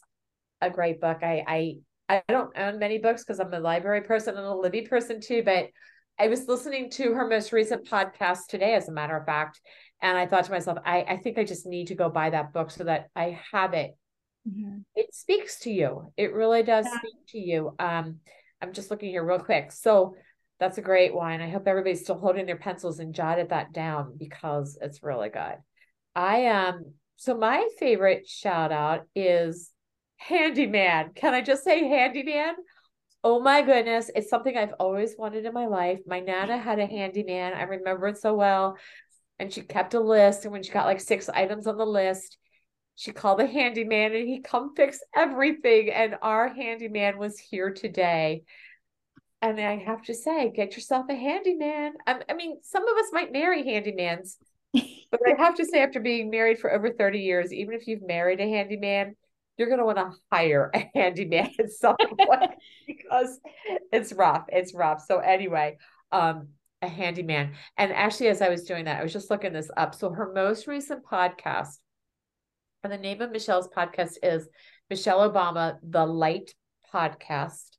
a 0.61 0.71
great 0.71 1.01
book. 1.01 1.19
I 1.23 1.45
I 1.47 1.75
I 2.09 2.23
don't 2.29 2.57
own 2.57 2.79
many 2.79 2.99
books 2.99 3.25
because 3.25 3.41
I'm 3.41 3.53
a 3.53 3.61
library 3.61 4.03
person 4.03 4.37
and 4.37 4.47
a 4.47 4.55
Libby 4.55 4.83
person 4.83 5.21
too. 5.21 5.43
But 5.45 5.69
I 6.19 6.29
was 6.29 6.49
listening 6.49 6.91
to 6.93 7.15
her 7.15 7.29
most 7.29 7.53
recent 7.53 7.89
podcast 7.89 8.47
today, 8.49 8.75
as 8.75 8.89
a 8.89 8.93
matter 8.93 9.17
of 9.17 9.25
fact, 9.25 9.61
and 10.03 10.19
I 10.19 10.27
thought 10.27 10.45
to 10.45 10.51
myself, 10.51 10.79
I 10.85 11.03
I 11.03 11.17
think 11.19 11.39
I 11.39 11.45
just 11.45 11.67
need 11.67 11.89
to 11.89 11.95
go 11.95 12.09
buy 12.09 12.31
that 12.31 12.53
book 12.53 12.71
so 12.71 12.85
that 12.85 13.09
I 13.17 13.41
have 13.53 13.75
it 13.75 13.97
Mm-hmm. 14.49 14.79
It 14.95 15.15
speaks 15.15 15.61
to 15.61 15.71
you. 15.71 16.13
It 16.17 16.33
really 16.33 16.63
does 16.63 16.87
yeah. 16.87 16.99
speak 16.99 17.27
to 17.29 17.39
you. 17.39 17.75
Um, 17.79 18.17
I'm 18.61 18.73
just 18.73 18.91
looking 18.91 19.11
here 19.11 19.25
real 19.25 19.39
quick. 19.39 19.73
So 19.73 20.15
that's 20.59 20.79
a 20.79 20.83
great 20.83 21.15
one. 21.15 21.41
I 21.41 21.49
hope 21.49 21.67
everybody's 21.67 22.03
still 22.03 22.19
holding 22.19 22.47
their 22.47 22.57
pencils 22.57 22.99
and 22.99 23.15
jotted 23.15 23.51
that 23.51 23.73
down 23.73 24.17
because 24.19 24.79
it's 24.81 25.03
really 25.03 25.29
good. 25.29 25.57
I 26.15 26.39
am 26.39 26.75
um, 26.75 26.85
so 27.17 27.37
my 27.37 27.69
favorite 27.79 28.27
shout 28.29 28.73
out 28.73 29.07
is 29.15 29.71
handyman. 30.17 31.13
Can 31.15 31.35
I 31.35 31.43
just 31.43 31.65
say 31.65 31.87
handyman? 31.87 32.55
Oh 33.25 33.41
my 33.41 33.63
goodness, 33.63 34.11
it's 34.15 34.31
something 34.31 34.57
I've 34.57 34.75
always 34.79 35.17
wanted 35.19 35.45
in 35.45 35.53
my 35.53 35.67
life. 35.67 36.01
My 36.07 36.21
nana 36.21 36.57
had 36.57 36.79
a 36.79 36.87
handyman. 36.87 37.55
I 37.55 37.63
remember 37.63 38.09
it 38.09 38.19
so 38.19 38.35
well. 38.35 38.77
And 39.39 39.53
she 39.53 39.63
kept 39.63 39.95
a 39.95 40.01
list. 40.01 40.45
And 40.45 40.53
when 40.53 40.63
she 40.63 40.73
got 40.73 40.87
like 40.87 41.01
six 41.01 41.29
items 41.29 41.67
on 41.67 41.77
the 41.77 41.87
list, 41.87 42.39
she 42.99 43.13
called 43.13 43.39
the 43.39 43.47
handyman 43.47 44.13
and 44.13 44.29
he 44.29 44.41
come 44.41 44.75
fix 44.75 44.99
everything. 45.15 45.89
And 45.89 46.17
our 46.21 46.49
handyman 46.49 47.17
was 47.17 47.39
here 47.39 47.73
today. 47.73 48.43
And 49.41 49.61
I 49.61 49.77
have 49.77 50.03
to 50.07 50.15
say, 50.15 50.51
get 50.51 50.75
yourself 50.75 51.07
a 51.09 51.15
handyman. 51.15 51.93
I, 52.09 52.23
I 52.29 52.35
mean, 52.35 52.59
some 52.65 52.83
of 52.89 52.99
us 52.99 53.13
might 53.13 53.31
marry 53.31 53.63
handymans, 53.63 54.35
but 54.73 55.21
I 55.25 55.41
have 55.41 55.55
to 55.59 55.65
say, 55.65 55.81
after 55.81 56.01
being 56.01 56.29
married 56.29 56.59
for 56.59 56.73
over 56.73 56.91
30 56.91 57.21
years, 57.21 57.53
even 57.53 57.75
if 57.75 57.87
you've 57.87 58.03
married 58.03 58.41
a 58.41 58.49
handyman, 58.49 59.15
you're 59.57 59.69
going 59.69 59.79
to 59.79 59.87
want 59.87 59.99
to 59.99 60.11
hire 60.33 60.69
a 60.75 60.91
handyman 60.99 61.51
at 61.61 61.71
some 61.71 61.97
point 61.97 62.51
because 62.89 63.39
it's 63.93 64.13
rough. 64.13 64.47
It's 64.49 64.75
rough. 64.75 65.05
So, 65.07 65.19
anyway, 65.19 65.77
um, 66.11 66.49
a 66.83 66.89
handyman. 66.89 67.53
And 67.77 67.93
actually, 67.93 68.27
as 68.27 68.43
I 68.43 68.49
was 68.49 68.65
doing 68.65 68.87
that, 68.87 68.99
I 68.99 69.05
was 69.05 69.13
just 69.13 69.31
looking 69.31 69.53
this 69.53 69.71
up. 69.77 69.95
So, 69.95 70.11
her 70.11 70.33
most 70.35 70.67
recent 70.67 71.05
podcast 71.05 71.79
and 72.85 72.93
the 72.93 72.99
name 72.99 73.21
of 73.21 73.33
Michelle's 73.33 73.69
podcast 73.69 74.15
is 74.23 74.49
Michelle 74.89 75.29
Obama, 75.29 75.79
the 75.83 76.07
Light 76.07 76.55
Podcast. 76.93 77.77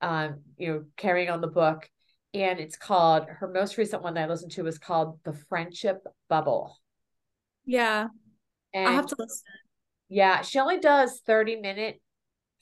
Um, 0.00 0.40
you 0.56 0.68
know, 0.68 0.84
carrying 0.96 1.30
on 1.30 1.40
the 1.40 1.46
book. 1.46 1.88
And 2.32 2.60
it's 2.60 2.76
called 2.76 3.26
her 3.28 3.48
most 3.48 3.76
recent 3.76 4.02
one 4.02 4.14
that 4.14 4.24
I 4.24 4.32
listened 4.32 4.52
to 4.52 4.62
was 4.62 4.78
called 4.78 5.18
The 5.24 5.32
Friendship 5.48 5.98
Bubble. 6.28 6.78
Yeah. 7.66 8.06
And 8.72 8.88
I'll 8.88 8.94
have 8.94 9.06
to 9.06 9.16
listen. 9.18 9.44
Yeah. 10.08 10.42
She 10.42 10.58
only 10.60 10.78
does 10.78 11.20
30 11.26 11.56
minute 11.56 12.00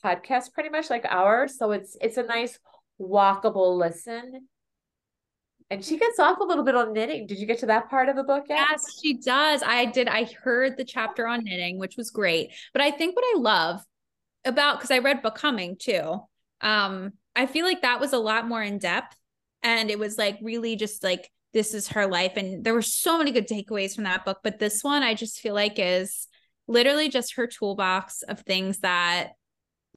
podcast 0.03 0.55
pretty 0.55 0.71
much 0.71 0.89
like 0.89 1.05
ours. 1.09 1.59
So 1.59 1.73
it's 1.73 1.97
it's 2.01 2.17
a 2.17 2.23
nice 2.23 2.59
walkable 2.99 3.79
listen 3.79 4.49
and 5.71 5.85
she 5.85 5.99
gets 5.99 6.19
off 6.19 6.41
a 6.41 6.45
little 6.45 6.65
bit 6.65 6.75
on 6.75 6.93
knitting. 6.93 7.27
Did 7.27 7.39
you 7.39 7.47
get 7.47 7.59
to 7.61 7.67
that 7.67 7.91
part 7.91 8.09
of 8.09 8.17
the 8.17 8.23
book 8.23 8.45
yet? 8.49 8.67
Yes, 8.71 8.99
she 9.01 9.15
does. 9.19 9.63
I 9.63 9.85
did. 9.85 10.09
I 10.09 10.25
heard 10.43 10.77
the 10.77 10.85
chapter 10.85 11.27
on 11.27 11.45
knitting, 11.45 11.79
which 11.79 11.97
was 11.97 12.11
great. 12.11 12.53
But 12.73 12.83
I 12.83 12.91
think 12.91 13.15
what 13.15 13.25
I 13.37 13.39
love 13.39 13.83
about 14.45 14.79
because 14.79 14.91
I 14.91 14.99
read 14.99 15.23
Becoming 15.23 15.77
too. 15.79 16.21
Um, 16.61 17.13
I 17.37 17.47
feel 17.47 17.67
like 17.67 17.83
that 17.83 18.01
was 18.01 18.13
a 18.13 18.19
lot 18.19 18.49
more 18.49 18.63
in 18.63 18.79
depth, 18.79 19.17
and 19.63 19.91
it 19.91 19.99
was 19.99 20.17
like 20.17 20.39
really 20.43 20.75
just 20.75 21.05
like 21.05 21.31
this 21.53 21.75
is 21.75 21.89
her 21.89 22.07
life, 22.07 22.33
and 22.37 22.65
there 22.65 22.75
were 22.75 22.83
so 22.83 23.19
many 23.19 23.31
good 23.31 23.49
takeaways 23.49 23.95
from 23.95 24.05
that 24.05 24.25
book. 24.25 24.39
But 24.43 24.59
this 24.59 24.83
one, 24.83 25.03
I 25.03 25.15
just 25.15 25.39
feel 25.39 25.55
like 25.55 25.75
is 25.77 26.29
literally 26.67 27.11
just 27.11 27.35
her 27.35 27.47
toolbox 27.47 28.23
of 28.23 28.41
things 28.41 28.79
that 28.81 29.33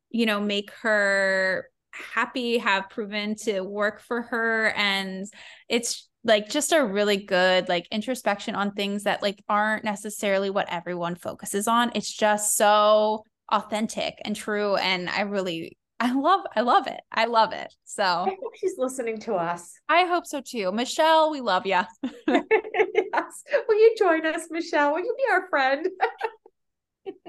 you 0.10 0.25
know 0.25 0.41
make 0.41 0.71
her 0.81 1.70
happy 1.91 2.58
have 2.58 2.89
proven 2.89 3.36
to 3.36 3.62
work 3.62 4.01
for 4.01 4.21
her 4.23 4.71
and 4.75 5.25
it's 5.69 6.10
like 6.23 6.49
just 6.49 6.71
a 6.71 6.86
really 6.86 7.17
good 7.17 7.67
like 7.67 7.88
introspection 7.91 8.56
on 8.56 8.71
things 8.71 9.04
that 9.04 9.21
like 9.21 9.43
aren't 9.49 9.84
necessarily 9.84 10.49
what 10.49 10.71
everyone 10.71 11.15
focuses 11.15 11.67
on. 11.67 11.91
It's 11.95 12.12
just 12.12 12.56
so 12.56 13.23
authentic 13.51 14.13
and 14.23 14.34
true 14.34 14.77
and 14.77 15.10
i 15.10 15.21
really 15.21 15.77
i 15.99 16.13
love 16.13 16.45
i 16.56 16.62
love 16.62 16.88
it. 16.88 17.01
I 17.12 17.25
love 17.25 17.54
it. 17.54 17.73
So 17.84 18.04
i 18.04 18.30
hope 18.41 18.56
she's 18.56 18.75
listening 18.77 19.19
to 19.21 19.34
us. 19.34 19.73
I 19.89 20.06
hope 20.06 20.25
so 20.25 20.41
too. 20.41 20.71
Michelle 20.71 21.32
we 21.32 21.41
love 21.41 21.65
you 21.65 21.82
yes. 22.27 23.43
Will 23.67 23.75
you 23.75 23.95
join 23.97 24.25
us 24.25 24.47
michelle? 24.49 24.93
Will 24.93 24.99
you 24.99 25.15
be 25.17 25.32
our 25.32 25.47
friend 25.49 25.88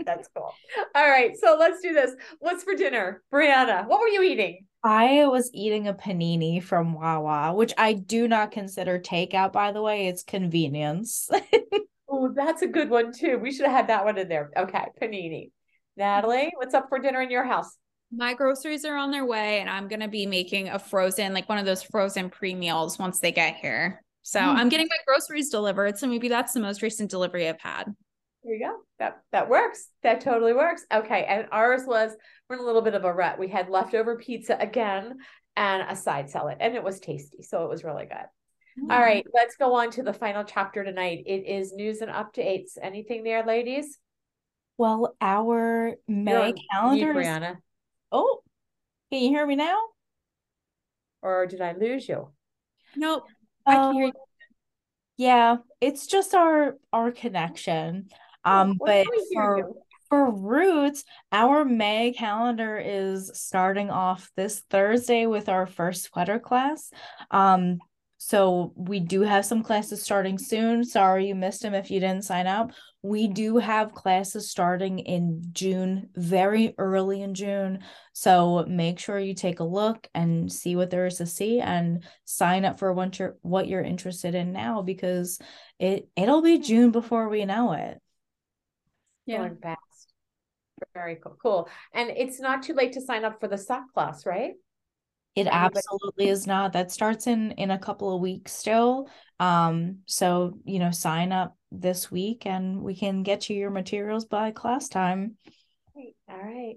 That's 0.04 0.28
cool. 0.34 0.52
All 0.94 1.08
right. 1.08 1.36
So 1.36 1.56
let's 1.58 1.80
do 1.80 1.92
this. 1.92 2.12
What's 2.38 2.64
for 2.64 2.74
dinner? 2.74 3.22
Brianna, 3.32 3.86
what 3.86 4.00
were 4.00 4.08
you 4.08 4.22
eating? 4.22 4.66
I 4.84 5.26
was 5.26 5.50
eating 5.54 5.86
a 5.86 5.94
panini 5.94 6.62
from 6.62 6.94
Wawa, 6.94 7.54
which 7.54 7.72
I 7.78 7.92
do 7.92 8.26
not 8.26 8.50
consider 8.50 8.98
takeout, 8.98 9.52
by 9.52 9.72
the 9.72 9.80
way. 9.80 10.08
It's 10.08 10.24
convenience. 10.24 11.30
oh, 12.08 12.32
that's 12.34 12.62
a 12.62 12.66
good 12.66 12.90
one 12.90 13.12
too. 13.12 13.38
We 13.38 13.52
should 13.52 13.66
have 13.66 13.74
had 13.74 13.86
that 13.88 14.04
one 14.04 14.18
in 14.18 14.28
there. 14.28 14.50
Okay, 14.56 14.84
panini. 15.00 15.50
Natalie, 15.96 16.52
what's 16.56 16.74
up 16.74 16.88
for 16.88 16.98
dinner 16.98 17.22
in 17.22 17.30
your 17.30 17.44
house? 17.44 17.76
My 18.10 18.34
groceries 18.34 18.84
are 18.84 18.96
on 18.96 19.10
their 19.10 19.24
way, 19.24 19.60
and 19.60 19.70
I'm 19.70 19.88
gonna 19.88 20.08
be 20.08 20.26
making 20.26 20.68
a 20.68 20.78
frozen, 20.78 21.32
like 21.32 21.48
one 21.48 21.58
of 21.58 21.64
those 21.64 21.82
frozen 21.82 22.28
pre 22.28 22.54
meals 22.54 22.98
once 22.98 23.20
they 23.20 23.32
get 23.32 23.56
here. 23.56 24.02
So 24.22 24.40
mm. 24.40 24.54
I'm 24.54 24.68
getting 24.68 24.88
my 24.88 24.96
groceries 25.06 25.50
delivered. 25.50 25.98
So 25.98 26.06
maybe 26.06 26.28
that's 26.28 26.52
the 26.52 26.60
most 26.60 26.82
recent 26.82 27.10
delivery 27.10 27.48
I've 27.48 27.60
had. 27.60 27.94
There 28.44 28.54
you 28.54 28.66
go. 28.66 28.76
That 28.98 29.22
that 29.30 29.48
works. 29.48 29.88
That 30.02 30.20
totally 30.20 30.52
works. 30.52 30.84
Okay. 30.92 31.24
And 31.24 31.46
ours 31.52 31.82
was 31.86 32.12
we're 32.48 32.56
in 32.56 32.62
a 32.62 32.66
little 32.66 32.82
bit 32.82 32.94
of 32.94 33.04
a 33.04 33.12
rut. 33.12 33.38
We 33.38 33.48
had 33.48 33.68
leftover 33.68 34.16
pizza 34.16 34.56
again 34.58 35.18
and 35.56 35.84
a 35.88 35.94
side 35.94 36.30
salad, 36.30 36.58
and 36.60 36.74
it 36.74 36.82
was 36.82 36.98
tasty. 36.98 37.42
So 37.42 37.64
it 37.64 37.68
was 37.68 37.84
really 37.84 38.06
good. 38.06 38.26
Mm. 38.80 38.92
All 38.92 39.00
right, 39.00 39.26
let's 39.34 39.56
go 39.56 39.74
on 39.74 39.90
to 39.92 40.02
the 40.02 40.12
final 40.12 40.44
chapter 40.44 40.82
tonight. 40.82 41.24
It 41.26 41.46
is 41.46 41.72
news 41.72 42.00
and 42.00 42.10
updates. 42.10 42.72
Anything 42.80 43.22
there, 43.22 43.44
ladies? 43.44 43.98
Well, 44.78 45.14
our 45.20 45.94
May 46.08 46.54
calendar. 46.72 47.20
Is... 47.20 47.26
Brianna. 47.26 47.56
Oh, 48.10 48.40
can 49.10 49.22
you 49.22 49.28
hear 49.28 49.46
me 49.46 49.56
now? 49.56 49.78
Or 51.20 51.46
did 51.46 51.60
I 51.60 51.72
lose 51.72 52.08
you? 52.08 52.30
Nope. 52.96 53.24
I 53.66 53.74
can 53.74 53.94
hear 53.94 54.04
oh, 54.04 54.06
you. 54.06 54.12
Yeah, 55.18 55.56
it's 55.80 56.06
just 56.06 56.34
our 56.34 56.76
our 56.92 57.12
connection. 57.12 58.08
Um, 58.44 58.78
but 58.84 59.06
for 59.32 59.72
for 60.08 60.30
roots, 60.30 61.04
our 61.32 61.64
May 61.64 62.12
calendar 62.12 62.78
is 62.78 63.30
starting 63.34 63.88
off 63.88 64.30
this 64.36 64.60
Thursday 64.68 65.24
with 65.24 65.48
our 65.48 65.66
first 65.66 66.02
sweater 66.02 66.38
class. 66.38 66.90
Um, 67.30 67.78
so 68.18 68.72
we 68.76 69.00
do 69.00 69.22
have 69.22 69.44
some 69.44 69.64
classes 69.64 70.02
starting 70.02 70.38
soon. 70.38 70.84
Sorry 70.84 71.26
you 71.26 71.34
missed 71.34 71.62
them 71.62 71.74
if 71.74 71.90
you 71.90 71.98
didn't 71.98 72.24
sign 72.24 72.46
up. 72.46 72.70
We 73.02 73.26
do 73.26 73.56
have 73.56 73.94
classes 73.94 74.48
starting 74.48 75.00
in 75.00 75.42
June, 75.50 76.10
very 76.14 76.74
early 76.78 77.22
in 77.22 77.34
June. 77.34 77.80
So 78.12 78.64
make 78.68 79.00
sure 79.00 79.18
you 79.18 79.34
take 79.34 79.58
a 79.58 79.64
look 79.64 80.06
and 80.14 80.52
see 80.52 80.76
what 80.76 80.90
there 80.90 81.06
is 81.06 81.16
to 81.16 81.26
see 81.26 81.58
and 81.58 82.04
sign 82.24 82.64
up 82.64 82.78
for 82.78 82.92
what 82.92 83.18
you're 83.18 83.38
what 83.40 83.66
you're 83.66 83.82
interested 83.82 84.36
in 84.36 84.52
now 84.52 84.82
because 84.82 85.40
it 85.80 86.08
it'll 86.14 86.42
be 86.42 86.58
June 86.58 86.92
before 86.92 87.28
we 87.28 87.44
know 87.44 87.72
it. 87.72 87.98
Yeah. 89.26 89.38
Going 89.38 89.56
fast. 89.62 89.78
Very 90.94 91.16
cool. 91.16 91.36
Cool. 91.40 91.68
And 91.94 92.10
it's 92.10 92.40
not 92.40 92.62
too 92.62 92.74
late 92.74 92.92
to 92.94 93.00
sign 93.00 93.24
up 93.24 93.40
for 93.40 93.48
the 93.48 93.58
sock 93.58 93.92
class, 93.94 94.26
right? 94.26 94.52
It 95.34 95.46
absolutely 95.46 96.28
is 96.28 96.46
not. 96.46 96.72
That 96.72 96.90
starts 96.90 97.26
in 97.26 97.52
in 97.52 97.70
a 97.70 97.78
couple 97.78 98.14
of 98.14 98.20
weeks 98.20 98.52
still. 98.52 99.08
Um, 99.40 99.98
so 100.06 100.58
you 100.64 100.78
know, 100.78 100.90
sign 100.90 101.32
up 101.32 101.56
this 101.70 102.10
week 102.10 102.44
and 102.44 102.82
we 102.82 102.94
can 102.94 103.22
get 103.22 103.48
you 103.48 103.56
your 103.56 103.70
materials 103.70 104.26
by 104.26 104.50
class 104.50 104.88
time. 104.88 105.36
All 105.96 106.38
right. 106.38 106.74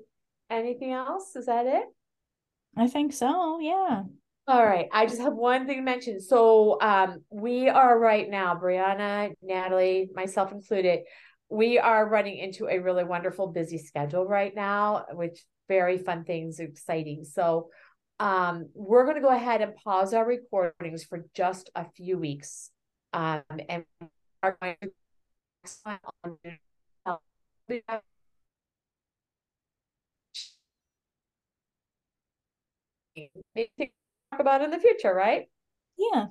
Anything 0.50 0.94
else? 0.94 1.36
Is 1.36 1.48
that 1.48 1.66
it? 1.66 1.84
I 2.78 2.88
think 2.88 3.14
so. 3.14 3.60
Yeah. 3.60 4.04
All 4.48 4.66
right. 4.66 4.88
I 4.94 5.06
just 5.06 5.22
have 5.22 5.34
one 5.34 5.66
thing 5.66 5.78
to 5.78 5.82
mention. 5.82 6.22
So 6.22 6.80
um 6.82 7.24
we 7.30 7.68
are 7.68 7.98
right 8.00 8.30
now, 8.30 8.56
Brianna, 8.56 9.34
Natalie, 9.42 10.10
myself 10.14 10.52
included, 10.52 11.02
we 11.50 11.78
are 11.80 12.08
running 12.08 12.38
into 12.38 12.68
a 12.68 12.80
really 12.80 13.04
wonderful 13.04 13.48
busy 13.48 13.78
schedule 13.78 14.26
right 14.26 14.56
now, 14.56 15.06
which 15.14 15.44
very 15.68 15.98
fun 15.98 16.24
things, 16.24 16.60
exciting. 16.60 17.24
So 17.24 17.70
um, 18.20 18.70
we're 18.74 19.04
going 19.04 19.16
to 19.16 19.22
go 19.22 19.30
ahead 19.30 19.62
and 19.62 19.76
pause 19.76 20.14
our 20.14 20.26
recordings 20.26 21.04
for 21.04 21.26
just 21.34 21.70
a 21.76 21.86
few 21.96 22.18
weeks. 22.18 22.72
Um, 23.14 23.44
and 23.70 23.86
we 24.02 24.08
are 24.44 24.58
going 24.62 24.78
to 24.82 24.90
talk 33.16 34.40
about 34.40 34.62
in 34.62 34.72
the 34.72 34.80
future, 34.80 35.14
right? 35.14 35.48
Yeah. 35.98 36.26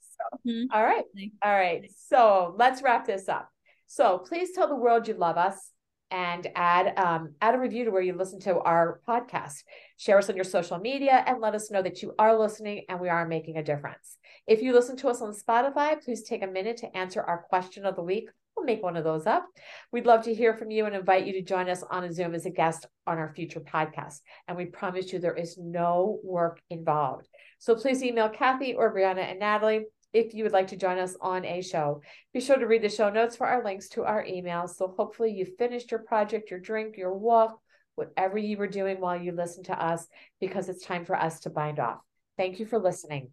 So, 0.00 0.38
mm-hmm. 0.46 0.72
all 0.72 0.84
right. 0.84 1.04
All 1.42 1.52
right. 1.52 1.90
So 1.96 2.54
let's 2.56 2.82
wrap 2.82 3.06
this 3.06 3.28
up. 3.28 3.53
So 3.86 4.18
please 4.18 4.52
tell 4.52 4.68
the 4.68 4.76
world 4.76 5.08
you 5.08 5.14
love 5.14 5.36
us 5.36 5.70
and 6.10 6.46
add 6.54 6.96
um, 6.98 7.34
add 7.40 7.54
a 7.54 7.58
review 7.58 7.84
to 7.84 7.90
where 7.90 8.02
you 8.02 8.16
listen 8.16 8.40
to 8.40 8.58
our 8.60 9.00
podcast. 9.06 9.64
Share 9.96 10.18
us 10.18 10.30
on 10.30 10.36
your 10.36 10.44
social 10.44 10.78
media 10.78 11.24
and 11.26 11.40
let 11.40 11.54
us 11.54 11.70
know 11.70 11.82
that 11.82 12.02
you 12.02 12.14
are 12.18 12.38
listening 12.38 12.84
and 12.88 13.00
we 13.00 13.08
are 13.08 13.26
making 13.26 13.56
a 13.56 13.64
difference. 13.64 14.16
If 14.46 14.62
you 14.62 14.72
listen 14.72 14.96
to 14.98 15.08
us 15.08 15.20
on 15.20 15.34
Spotify, 15.34 16.00
please 16.02 16.22
take 16.22 16.42
a 16.42 16.46
minute 16.46 16.76
to 16.78 16.96
answer 16.96 17.22
our 17.22 17.44
question 17.48 17.84
of 17.84 17.96
the 17.96 18.02
week. 18.02 18.28
We'll 18.56 18.66
make 18.66 18.82
one 18.82 18.96
of 18.96 19.02
those 19.02 19.26
up. 19.26 19.44
We'd 19.90 20.06
love 20.06 20.22
to 20.24 20.34
hear 20.34 20.54
from 20.54 20.70
you 20.70 20.86
and 20.86 20.94
invite 20.94 21.26
you 21.26 21.32
to 21.32 21.42
join 21.42 21.68
us 21.68 21.82
on 21.90 22.04
a 22.04 22.12
Zoom 22.12 22.34
as 22.36 22.46
a 22.46 22.50
guest 22.50 22.86
on 23.06 23.18
our 23.18 23.34
future 23.34 23.60
podcast. 23.60 24.20
And 24.46 24.56
we 24.56 24.66
promise 24.66 25.12
you 25.12 25.18
there 25.18 25.34
is 25.34 25.58
no 25.58 26.20
work 26.22 26.60
involved. 26.70 27.28
So 27.58 27.74
please 27.74 28.02
email 28.04 28.28
Cathy 28.28 28.74
or 28.74 28.94
Brianna 28.94 29.28
and 29.28 29.40
Natalie 29.40 29.86
if 30.14 30.32
you 30.32 30.44
would 30.44 30.52
like 30.52 30.68
to 30.68 30.76
join 30.76 30.98
us 30.98 31.16
on 31.20 31.44
a 31.44 31.60
show. 31.60 32.00
Be 32.32 32.40
sure 32.40 32.56
to 32.56 32.66
read 32.66 32.82
the 32.82 32.88
show 32.88 33.10
notes 33.10 33.36
for 33.36 33.46
our 33.46 33.62
links 33.62 33.88
to 33.90 34.04
our 34.04 34.24
emails. 34.24 34.76
So 34.76 34.94
hopefully 34.96 35.32
you 35.32 35.44
finished 35.44 35.90
your 35.90 36.00
project, 36.00 36.50
your 36.50 36.60
drink, 36.60 36.96
your 36.96 37.12
walk, 37.12 37.60
whatever 37.96 38.38
you 38.38 38.56
were 38.56 38.66
doing 38.68 39.00
while 39.00 39.20
you 39.20 39.32
listened 39.32 39.66
to 39.66 39.84
us, 39.84 40.06
because 40.40 40.68
it's 40.68 40.84
time 40.84 41.04
for 41.04 41.16
us 41.16 41.40
to 41.40 41.50
bind 41.50 41.80
off. 41.80 41.98
Thank 42.36 42.60
you 42.60 42.66
for 42.66 42.78
listening. 42.78 43.30